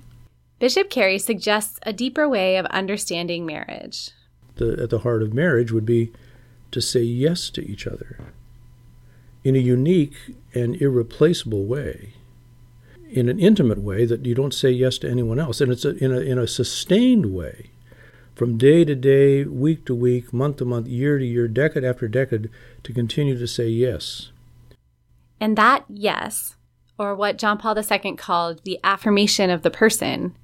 Bishop 0.58 0.90
Cary 0.90 1.18
suggests 1.18 1.78
a 1.84 1.92
deeper 1.92 2.28
way 2.28 2.56
of 2.56 2.66
understanding 2.66 3.46
marriage. 3.46 4.10
The, 4.56 4.82
at 4.82 4.90
the 4.90 5.00
heart 5.00 5.22
of 5.22 5.32
marriage 5.32 5.70
would 5.70 5.86
be 5.86 6.12
to 6.72 6.80
say 6.80 7.02
yes 7.02 7.50
to 7.50 7.64
each 7.64 7.86
other 7.86 8.18
in 9.44 9.54
a 9.54 9.60
unique 9.60 10.14
and 10.52 10.80
irreplaceable 10.82 11.64
way, 11.64 12.14
in 13.10 13.28
an 13.28 13.38
intimate 13.38 13.78
way 13.78 14.04
that 14.04 14.26
you 14.26 14.34
don't 14.34 14.52
say 14.52 14.70
yes 14.70 14.98
to 14.98 15.08
anyone 15.08 15.38
else, 15.38 15.60
and 15.60 15.72
it's 15.72 15.84
a, 15.84 15.96
in, 16.04 16.12
a, 16.12 16.18
in 16.18 16.38
a 16.38 16.46
sustained 16.46 17.32
way, 17.32 17.70
from 18.38 18.56
day 18.56 18.84
to 18.84 18.94
day, 18.94 19.42
week 19.42 19.84
to 19.84 19.94
week, 19.96 20.32
month 20.32 20.58
to 20.58 20.64
month, 20.64 20.86
year 20.86 21.18
to 21.18 21.26
year, 21.26 21.48
decade 21.48 21.82
after 21.82 22.06
decade, 22.06 22.48
to 22.84 22.92
continue 22.92 23.36
to 23.36 23.48
say 23.48 23.66
yes. 23.66 24.30
And 25.40 25.58
that 25.58 25.84
yes, 25.88 26.54
or 26.96 27.16
what 27.16 27.36
John 27.36 27.58
Paul 27.58 27.76
II 27.76 28.14
called 28.14 28.62
the 28.62 28.78
affirmation 28.84 29.50
of 29.50 29.62
the 29.62 29.72
person, 29.72 30.36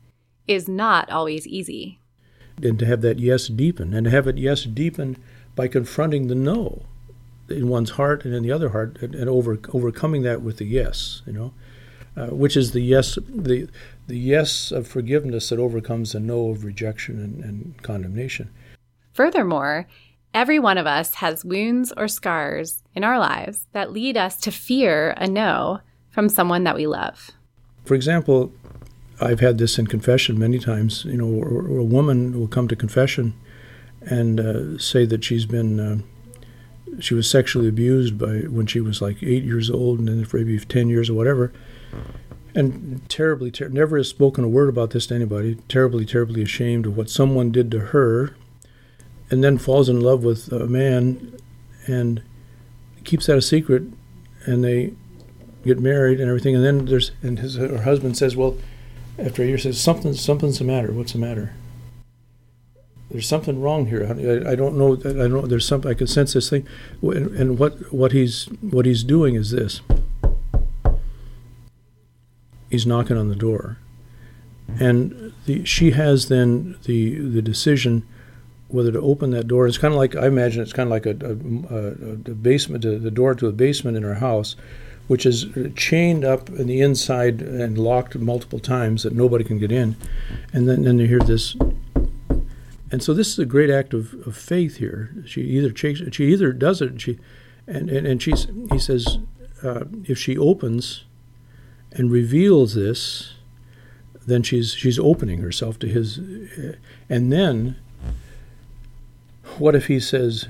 is 0.48 0.68
not 0.68 1.08
always 1.08 1.46
easy. 1.46 2.00
And 2.60 2.78
to 2.80 2.86
have 2.86 3.00
that 3.02 3.20
yes 3.20 3.46
deepen, 3.46 3.94
and 3.94 4.04
to 4.06 4.10
have 4.10 4.26
it 4.26 4.38
yes 4.38 4.64
deepen 4.64 5.16
by 5.54 5.68
confronting 5.68 6.26
the 6.26 6.34
no 6.34 6.82
in 7.48 7.68
one's 7.68 7.90
heart 7.90 8.24
and 8.24 8.34
in 8.34 8.42
the 8.42 8.50
other 8.50 8.70
heart, 8.70 8.98
and, 9.02 9.14
and 9.14 9.30
over, 9.30 9.60
overcoming 9.72 10.22
that 10.22 10.42
with 10.42 10.56
the 10.56 10.64
yes, 10.64 11.22
you 11.26 11.32
know, 11.32 11.52
uh, 12.16 12.26
which 12.28 12.56
is 12.56 12.72
the 12.72 12.80
yes, 12.80 13.18
the 13.28 13.68
the 14.06 14.18
yes 14.18 14.70
of 14.70 14.86
forgiveness 14.86 15.48
that 15.48 15.58
overcomes 15.58 16.12
the 16.12 16.20
no 16.20 16.50
of 16.50 16.64
rejection 16.64 17.18
and, 17.18 17.44
and 17.44 17.82
condemnation. 17.82 18.50
Furthermore, 19.12 19.86
every 20.32 20.58
one 20.58 20.78
of 20.78 20.86
us 20.86 21.14
has 21.14 21.44
wounds 21.44 21.92
or 21.96 22.08
scars 22.08 22.82
in 22.94 23.04
our 23.04 23.18
lives 23.18 23.66
that 23.72 23.92
lead 23.92 24.16
us 24.16 24.36
to 24.38 24.50
fear 24.50 25.14
a 25.16 25.26
no 25.26 25.80
from 26.10 26.28
someone 26.28 26.64
that 26.64 26.76
we 26.76 26.86
love. 26.86 27.30
For 27.84 27.94
example, 27.94 28.52
I've 29.20 29.40
had 29.40 29.58
this 29.58 29.78
in 29.78 29.86
confession 29.86 30.38
many 30.38 30.58
times. 30.58 31.04
You 31.04 31.16
know, 31.16 31.28
or, 31.28 31.48
or 31.48 31.78
a 31.78 31.84
woman 31.84 32.38
will 32.38 32.48
come 32.48 32.68
to 32.68 32.76
confession 32.76 33.34
and 34.02 34.40
uh, 34.40 34.78
say 34.78 35.06
that 35.06 35.24
she's 35.24 35.46
been 35.46 35.80
uh, 35.80 35.98
she 37.00 37.14
was 37.14 37.28
sexually 37.28 37.68
abused 37.68 38.18
by 38.18 38.40
when 38.40 38.66
she 38.66 38.80
was 38.80 39.00
like 39.00 39.22
eight 39.22 39.44
years 39.44 39.70
old, 39.70 39.98
and 39.98 40.08
then 40.08 40.26
maybe 40.32 40.58
ten 40.60 40.88
years 40.88 41.10
or 41.10 41.14
whatever, 41.14 41.52
and 42.54 43.08
terribly, 43.08 43.50
ter- 43.50 43.68
never 43.68 43.96
has 43.96 44.08
spoken 44.08 44.44
a 44.44 44.48
word 44.48 44.68
about 44.68 44.90
this 44.90 45.06
to 45.08 45.14
anybody. 45.14 45.56
Terribly, 45.68 46.04
terribly 46.04 46.42
ashamed 46.42 46.86
of 46.86 46.96
what 46.96 47.10
someone 47.10 47.50
did 47.50 47.70
to 47.72 47.80
her, 47.80 48.36
and 49.30 49.42
then 49.42 49.58
falls 49.58 49.88
in 49.88 50.00
love 50.00 50.22
with 50.22 50.52
a 50.52 50.66
man, 50.66 51.38
and 51.86 52.22
keeps 53.04 53.26
that 53.26 53.36
a 53.36 53.42
secret, 53.42 53.82
and 54.46 54.64
they 54.64 54.92
get 55.64 55.80
married 55.80 56.20
and 56.20 56.28
everything. 56.28 56.54
And 56.54 56.64
then 56.64 56.86
there's 56.86 57.12
and 57.22 57.38
his 57.38 57.56
her 57.56 57.82
husband 57.82 58.16
says, 58.16 58.36
well 58.36 58.56
after 59.18 59.42
a 59.42 59.46
year 59.46 59.58
says 59.58 59.80
something 59.80 60.12
something's 60.14 60.58
the 60.58 60.64
matter. 60.64 60.92
What's 60.92 61.12
the 61.12 61.18
matter? 61.18 61.54
There's 63.10 63.28
something 63.28 63.60
wrong 63.60 63.86
here. 63.86 64.04
I, 64.06 64.52
I 64.52 64.54
don't 64.54 64.76
know. 64.76 64.94
I 64.94 65.28
don't. 65.28 65.48
There's 65.48 65.66
something. 65.66 65.90
I 65.90 65.94
can 65.94 66.06
sense 66.06 66.32
this 66.32 66.50
thing, 66.50 66.66
and, 67.02 67.28
and 67.36 67.58
what 67.58 67.92
what 67.92 68.12
he's 68.12 68.46
what 68.60 68.86
he's 68.86 69.04
doing 69.04 69.34
is 69.34 69.50
this. 69.50 69.82
He's 72.74 72.86
knocking 72.86 73.16
on 73.16 73.28
the 73.28 73.36
door, 73.36 73.78
and 74.80 75.32
the, 75.46 75.64
she 75.64 75.92
has 75.92 76.26
then 76.26 76.76
the 76.84 77.20
the 77.36 77.40
decision 77.40 78.02
whether 78.66 78.90
to 78.90 79.00
open 79.00 79.30
that 79.30 79.46
door. 79.46 79.68
It's 79.68 79.78
kind 79.78 79.94
of 79.94 79.98
like 79.98 80.16
I 80.16 80.26
imagine 80.26 80.60
it's 80.60 80.72
kind 80.72 80.88
of 80.88 80.90
like 80.90 81.06
a, 81.06 81.16
a, 81.70 82.32
a 82.32 82.34
basement, 82.34 82.82
the 82.82 83.10
door 83.10 83.36
to 83.36 83.46
a 83.46 83.52
basement 83.52 83.96
in 83.96 84.02
her 84.02 84.16
house, 84.16 84.56
which 85.06 85.24
is 85.24 85.46
chained 85.76 86.24
up 86.24 86.48
in 86.48 86.66
the 86.66 86.80
inside 86.80 87.40
and 87.42 87.78
locked 87.78 88.16
multiple 88.16 88.58
times 88.58 89.04
that 89.04 89.12
nobody 89.12 89.44
can 89.44 89.58
get 89.60 89.70
in, 89.70 89.94
and 90.52 90.68
then 90.68 90.82
then 90.82 90.98
you 90.98 91.06
hear 91.06 91.20
this. 91.20 91.56
And 92.90 93.02
so 93.02 93.14
this 93.14 93.28
is 93.28 93.38
a 93.38 93.46
great 93.46 93.70
act 93.70 93.94
of, 93.94 94.14
of 94.26 94.36
faith 94.36 94.78
here. 94.78 95.14
She 95.26 95.42
either 95.42 95.72
she 95.76 96.24
either 96.32 96.52
does 96.52 96.82
it, 96.82 96.90
and 96.90 97.00
she, 97.00 97.18
and 97.68 97.88
and, 97.90 98.06
and 98.06 98.20
she's 98.20 98.48
he 98.72 98.78
says, 98.80 99.18
uh, 99.62 99.84
if 100.08 100.18
she 100.18 100.36
opens, 100.36 101.04
and 101.94 102.10
reveals 102.10 102.74
this, 102.74 103.34
then 104.26 104.42
she's 104.42 104.74
she's 104.74 104.98
opening 104.98 105.40
herself 105.40 105.78
to 105.78 105.88
his, 105.88 106.18
and 107.08 107.32
then 107.32 107.76
what 109.58 109.74
if 109.74 109.86
he 109.86 110.00
says 110.00 110.46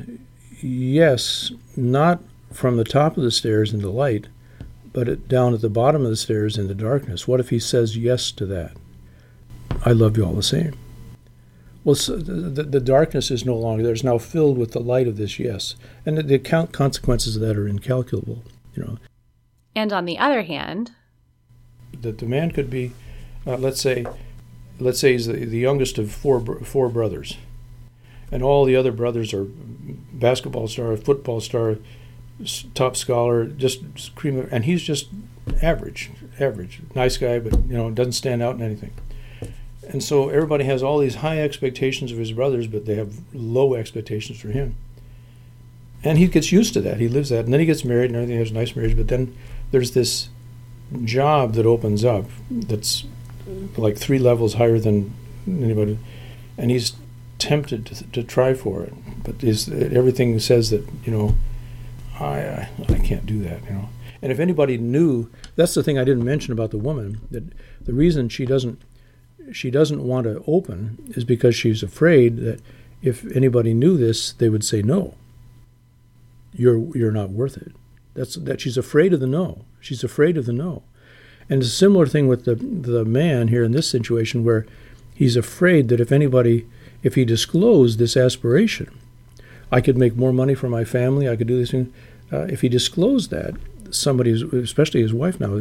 yes, 0.60 1.52
not 1.76 2.22
from 2.52 2.76
the 2.76 2.84
top 2.84 3.16
of 3.16 3.22
the 3.22 3.30
stairs 3.30 3.72
in 3.72 3.80
the 3.80 3.90
light, 3.90 4.28
but 4.92 5.08
it, 5.08 5.28
down 5.28 5.52
at 5.54 5.60
the 5.60 5.68
bottom 5.68 6.02
of 6.04 6.10
the 6.10 6.16
stairs 6.16 6.56
in 6.56 6.68
the 6.68 6.74
darkness? 6.74 7.28
What 7.28 7.40
if 7.40 7.50
he 7.50 7.58
says 7.58 7.96
yes 7.96 8.30
to 8.32 8.46
that? 8.46 8.72
I 9.84 9.90
love 9.90 10.16
you 10.16 10.24
all 10.24 10.32
the 10.32 10.42
same. 10.42 10.74
Well, 11.82 11.94
so 11.94 12.16
the, 12.16 12.62
the, 12.62 12.80
darkness 12.80 13.30
is 13.30 13.44
no 13.44 13.56
longer 13.56 13.82
there. 13.82 13.92
It's 13.92 14.02
now 14.02 14.16
filled 14.16 14.56
with 14.56 14.72
the 14.72 14.80
light 14.80 15.06
of 15.06 15.18
this 15.18 15.38
yes. 15.38 15.76
And 16.06 16.16
the, 16.16 16.22
the 16.22 16.38
consequences 16.38 17.36
of 17.36 17.42
that 17.42 17.58
are 17.58 17.68
incalculable, 17.68 18.42
you 18.74 18.82
know. 18.82 18.98
And 19.76 19.92
on 19.92 20.06
the 20.06 20.18
other 20.18 20.44
hand, 20.44 20.92
that 22.02 22.18
the 22.18 22.26
man 22.26 22.50
could 22.50 22.70
be, 22.70 22.92
uh, 23.46 23.56
let's 23.56 23.80
say, 23.80 24.04
let's 24.78 25.00
say 25.00 25.12
he's 25.12 25.26
the, 25.26 25.44
the 25.44 25.58
youngest 25.58 25.98
of 25.98 26.10
four 26.10 26.40
four 26.64 26.88
brothers, 26.88 27.36
and 28.30 28.42
all 28.42 28.64
the 28.64 28.76
other 28.76 28.92
brothers 28.92 29.32
are 29.32 29.46
basketball 30.12 30.68
star, 30.68 30.96
football 30.96 31.40
star, 31.40 31.76
top 32.74 32.96
scholar, 32.96 33.46
just 33.46 34.14
cream, 34.14 34.48
and 34.50 34.64
he's 34.64 34.82
just 34.82 35.08
average, 35.62 36.10
average, 36.40 36.80
nice 36.94 37.16
guy, 37.16 37.38
but 37.38 37.52
you 37.66 37.76
know 37.76 37.90
doesn't 37.90 38.12
stand 38.12 38.42
out 38.42 38.56
in 38.56 38.62
anything. 38.62 38.92
And 39.88 40.02
so 40.02 40.30
everybody 40.30 40.64
has 40.64 40.82
all 40.82 40.98
these 40.98 41.16
high 41.16 41.40
expectations 41.40 42.10
of 42.10 42.18
his 42.18 42.32
brothers, 42.32 42.66
but 42.66 42.86
they 42.86 42.94
have 42.94 43.14
low 43.34 43.74
expectations 43.74 44.40
for 44.40 44.48
him. 44.48 44.76
And 46.02 46.18
he 46.18 46.26
gets 46.26 46.52
used 46.52 46.74
to 46.74 46.80
that. 46.82 47.00
He 47.00 47.08
lives 47.08 47.30
that, 47.30 47.44
and 47.44 47.52
then 47.52 47.60
he 47.60 47.66
gets 47.66 47.84
married, 47.84 48.10
and 48.10 48.16
everything 48.16 48.38
has 48.38 48.50
a 48.50 48.54
nice 48.54 48.74
marriage. 48.74 48.96
But 48.96 49.08
then 49.08 49.36
there's 49.70 49.92
this 49.92 50.28
job 51.04 51.54
that 51.54 51.66
opens 51.66 52.04
up 52.04 52.26
that's 52.50 53.04
like 53.76 53.96
three 53.96 54.18
levels 54.18 54.54
higher 54.54 54.78
than 54.78 55.14
anybody, 55.46 55.98
and 56.56 56.70
he's 56.70 56.92
tempted 57.38 57.86
to, 57.86 58.04
to 58.10 58.22
try 58.22 58.54
for 58.54 58.82
it, 58.82 58.94
but 59.22 59.42
is 59.42 59.68
everything 59.68 60.38
says 60.38 60.70
that 60.70 60.86
you 61.04 61.12
know, 61.12 61.34
I, 62.18 62.68
I 62.88 62.98
can't 62.98 63.26
do 63.26 63.42
that, 63.42 63.64
you 63.64 63.70
know. 63.70 63.88
And 64.22 64.32
if 64.32 64.38
anybody 64.38 64.78
knew, 64.78 65.28
that's 65.54 65.74
the 65.74 65.82
thing 65.82 65.98
I 65.98 66.04
didn't 66.04 66.24
mention 66.24 66.52
about 66.52 66.70
the 66.70 66.78
woman. 66.78 67.20
That 67.30 67.44
the 67.84 67.92
reason 67.92 68.28
she 68.28 68.46
doesn't 68.46 68.80
she 69.52 69.70
doesn't 69.70 70.02
want 70.02 70.24
to 70.24 70.42
open 70.46 71.12
is 71.14 71.24
because 71.24 71.54
she's 71.54 71.82
afraid 71.82 72.38
that 72.38 72.60
if 73.02 73.24
anybody 73.36 73.74
knew 73.74 73.98
this, 73.98 74.32
they 74.32 74.48
would 74.48 74.64
say 74.64 74.80
no. 74.80 75.14
You're 76.54 76.96
you're 76.96 77.12
not 77.12 77.30
worth 77.30 77.56
it. 77.56 77.72
That's 78.14 78.36
that 78.36 78.60
she's 78.60 78.76
afraid 78.76 79.12
of 79.12 79.20
the 79.20 79.26
no. 79.26 79.64
She's 79.80 80.04
afraid 80.04 80.36
of 80.36 80.46
the 80.46 80.52
no. 80.52 80.82
And 81.48 81.60
it's 81.60 81.72
a 81.72 81.76
similar 81.76 82.06
thing 82.06 82.28
with 82.28 82.44
the 82.44 82.54
the 82.54 83.04
man 83.04 83.48
here 83.48 83.64
in 83.64 83.72
this 83.72 83.88
situation 83.88 84.44
where 84.44 84.66
he's 85.14 85.36
afraid 85.36 85.88
that 85.88 86.00
if 86.00 86.12
anybody 86.12 86.66
if 87.02 87.16
he 87.16 87.24
disclosed 87.24 87.98
this 87.98 88.16
aspiration, 88.16 88.90
I 89.70 89.80
could 89.80 89.98
make 89.98 90.16
more 90.16 90.32
money 90.32 90.54
for 90.54 90.68
my 90.68 90.84
family, 90.84 91.28
I 91.28 91.36
could 91.36 91.46
do 91.46 91.58
this 91.58 91.72
thing. 91.72 91.92
Uh, 92.32 92.46
if 92.48 92.62
he 92.62 92.68
disclosed 92.68 93.30
that, 93.30 93.54
somebody, 93.90 94.32
especially 94.32 95.02
his 95.02 95.12
wife 95.12 95.38
now, 95.38 95.60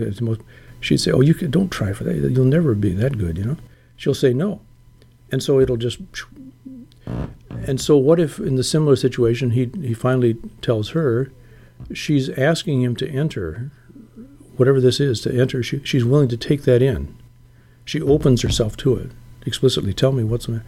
she'd 0.80 0.98
say, 0.98 1.12
"Oh, 1.12 1.22
you 1.22 1.34
can, 1.34 1.52
don't 1.52 1.70
try 1.70 1.94
for 1.94 2.04
that. 2.06 2.16
You'll 2.16 2.46
never 2.46 2.74
be 2.76 2.94
that 2.94 3.18
good," 3.18 3.38
you 3.38 3.44
know. 3.44 3.58
She'll 3.98 4.14
say 4.14 4.34
no, 4.34 4.62
and 5.32 5.44
so 5.44 5.60
it'll 5.60 5.78
just. 5.78 6.00
And 7.68 7.80
so, 7.80 7.98
what 7.98 8.20
if 8.20 8.40
in 8.40 8.56
the 8.56 8.64
similar 8.64 8.96
situation 8.96 9.52
he 9.52 9.70
he 9.82 9.94
finally 9.94 10.38
tells 10.62 10.90
her, 10.92 11.32
she's 11.94 12.30
asking 12.30 12.82
him 12.82 12.96
to 12.98 13.10
enter, 13.10 13.72
whatever 14.56 14.80
this 14.80 15.00
is, 15.00 15.22
to 15.22 15.34
enter. 15.34 15.64
She, 15.64 15.84
she's 15.84 16.06
willing 16.06 16.30
to 16.30 16.38
take 16.38 16.64
that 16.64 16.82
in. 16.82 17.16
She 17.86 18.02
opens 18.02 18.42
herself 18.42 18.78
to 18.78 18.96
it 18.96 19.12
explicitly. 19.46 19.94
Tell 19.94 20.12
me 20.12 20.24
what's 20.24 20.46
the 20.46 20.54
matter. 20.54 20.66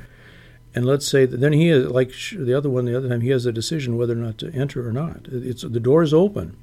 And 0.74 0.86
let's 0.86 1.08
say 1.08 1.26
that 1.26 1.40
then 1.40 1.54
he 1.54 1.70
is 1.70 1.88
like 1.88 2.12
the 2.32 2.54
other 2.54 2.70
one. 2.70 2.84
The 2.84 2.98
other 2.98 3.08
time 3.08 3.22
he 3.22 3.30
has 3.30 3.46
a 3.46 3.54
decision 3.54 3.98
whether 3.98 4.14
or 4.14 4.18
not 4.18 4.38
to 4.40 4.52
enter 4.54 4.86
or 4.86 4.92
not. 4.92 5.28
It's 5.32 5.62
the 5.62 5.80
door 5.80 6.04
is 6.04 6.14
open, 6.14 6.58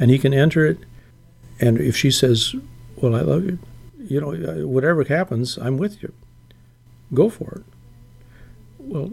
and 0.00 0.10
he 0.10 0.18
can 0.18 0.34
enter 0.34 0.66
it. 0.66 0.78
And 1.60 1.78
if 1.78 1.96
she 1.96 2.10
says, 2.10 2.56
"Well, 2.96 3.14
I 3.14 3.20
love 3.20 3.44
you," 3.44 3.60
you 4.00 4.20
know, 4.20 4.32
uh, 4.32 4.66
whatever 4.66 5.04
happens, 5.04 5.58
I'm 5.58 5.76
with 5.76 6.02
you. 6.02 6.12
Go 7.14 7.28
for 7.28 7.62
it. 7.62 7.64
Well, 8.80 9.12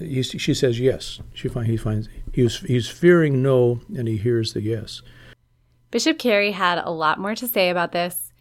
he, 0.00 0.22
she 0.22 0.54
says 0.54 0.80
yes. 0.80 1.20
She 1.34 1.46
find, 1.46 1.68
he 1.68 1.76
finds 1.76 2.08
he 2.34 2.42
was 2.42 2.58
he's 2.60 2.88
fearing 2.88 3.42
no, 3.42 3.80
and 3.96 4.08
he 4.08 4.16
hears 4.16 4.54
the 4.54 4.60
yes. 4.60 5.02
Bishop 5.92 6.18
Cary 6.18 6.50
had 6.50 6.78
a 6.78 6.90
lot 6.90 7.20
more 7.20 7.36
to 7.36 7.46
say 7.46 7.70
about 7.70 7.92
this, 7.92 8.32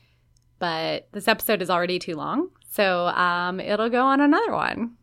but 0.58 1.08
this 1.12 1.28
episode 1.28 1.62
is 1.62 1.70
already 1.70 2.00
too 2.00 2.16
long, 2.16 2.50
so 2.68 3.06
um, 3.10 3.60
it'll 3.60 3.92
go 3.92 4.04
on 4.04 4.20
another 4.20 4.52
one. 4.52 4.96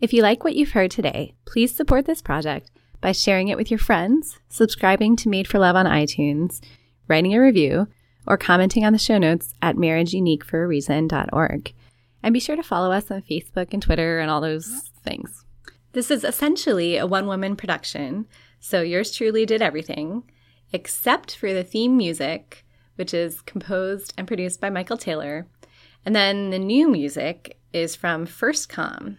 If 0.00 0.12
you 0.12 0.22
like 0.22 0.44
what 0.44 0.54
you've 0.54 0.70
heard 0.70 0.92
today, 0.92 1.34
please 1.44 1.74
support 1.74 2.06
this 2.06 2.22
project 2.22 2.70
by 3.00 3.10
sharing 3.10 3.48
it 3.48 3.56
with 3.56 3.68
your 3.68 3.78
friends, 3.78 4.38
subscribing 4.48 5.16
to 5.16 5.28
Made 5.28 5.48
for 5.48 5.58
Love 5.58 5.74
on 5.74 5.86
iTunes, 5.86 6.60
writing 7.08 7.34
a 7.34 7.40
review, 7.40 7.88
or 8.28 8.36
commenting 8.36 8.84
on 8.84 8.92
the 8.92 8.98
show 9.00 9.18
notes 9.18 9.54
at 9.60 9.74
marriageuniqueforareason.org. 9.74 11.74
And 12.22 12.32
be 12.32 12.38
sure 12.38 12.54
to 12.54 12.62
follow 12.62 12.92
us 12.92 13.10
on 13.10 13.22
Facebook 13.22 13.72
and 13.72 13.82
Twitter 13.82 14.20
and 14.20 14.30
all 14.30 14.40
those 14.40 14.92
things. 15.02 15.44
This 15.92 16.10
is 16.10 16.24
essentially 16.24 16.96
a 16.96 17.06
one 17.06 17.26
woman 17.26 17.54
production, 17.54 18.26
so 18.60 18.80
yours 18.80 19.14
truly 19.14 19.44
did 19.44 19.60
everything, 19.60 20.22
except 20.72 21.36
for 21.36 21.52
the 21.52 21.64
theme 21.64 21.96
music, 21.96 22.64
which 22.94 23.12
is 23.12 23.42
composed 23.42 24.14
and 24.16 24.26
produced 24.26 24.60
by 24.60 24.70
Michael 24.70 24.96
Taylor. 24.96 25.46
And 26.04 26.16
then 26.16 26.50
the 26.50 26.58
new 26.58 26.88
music 26.88 27.58
is 27.72 27.94
from 27.94 28.26
First 28.26 28.68
Com. 28.68 29.18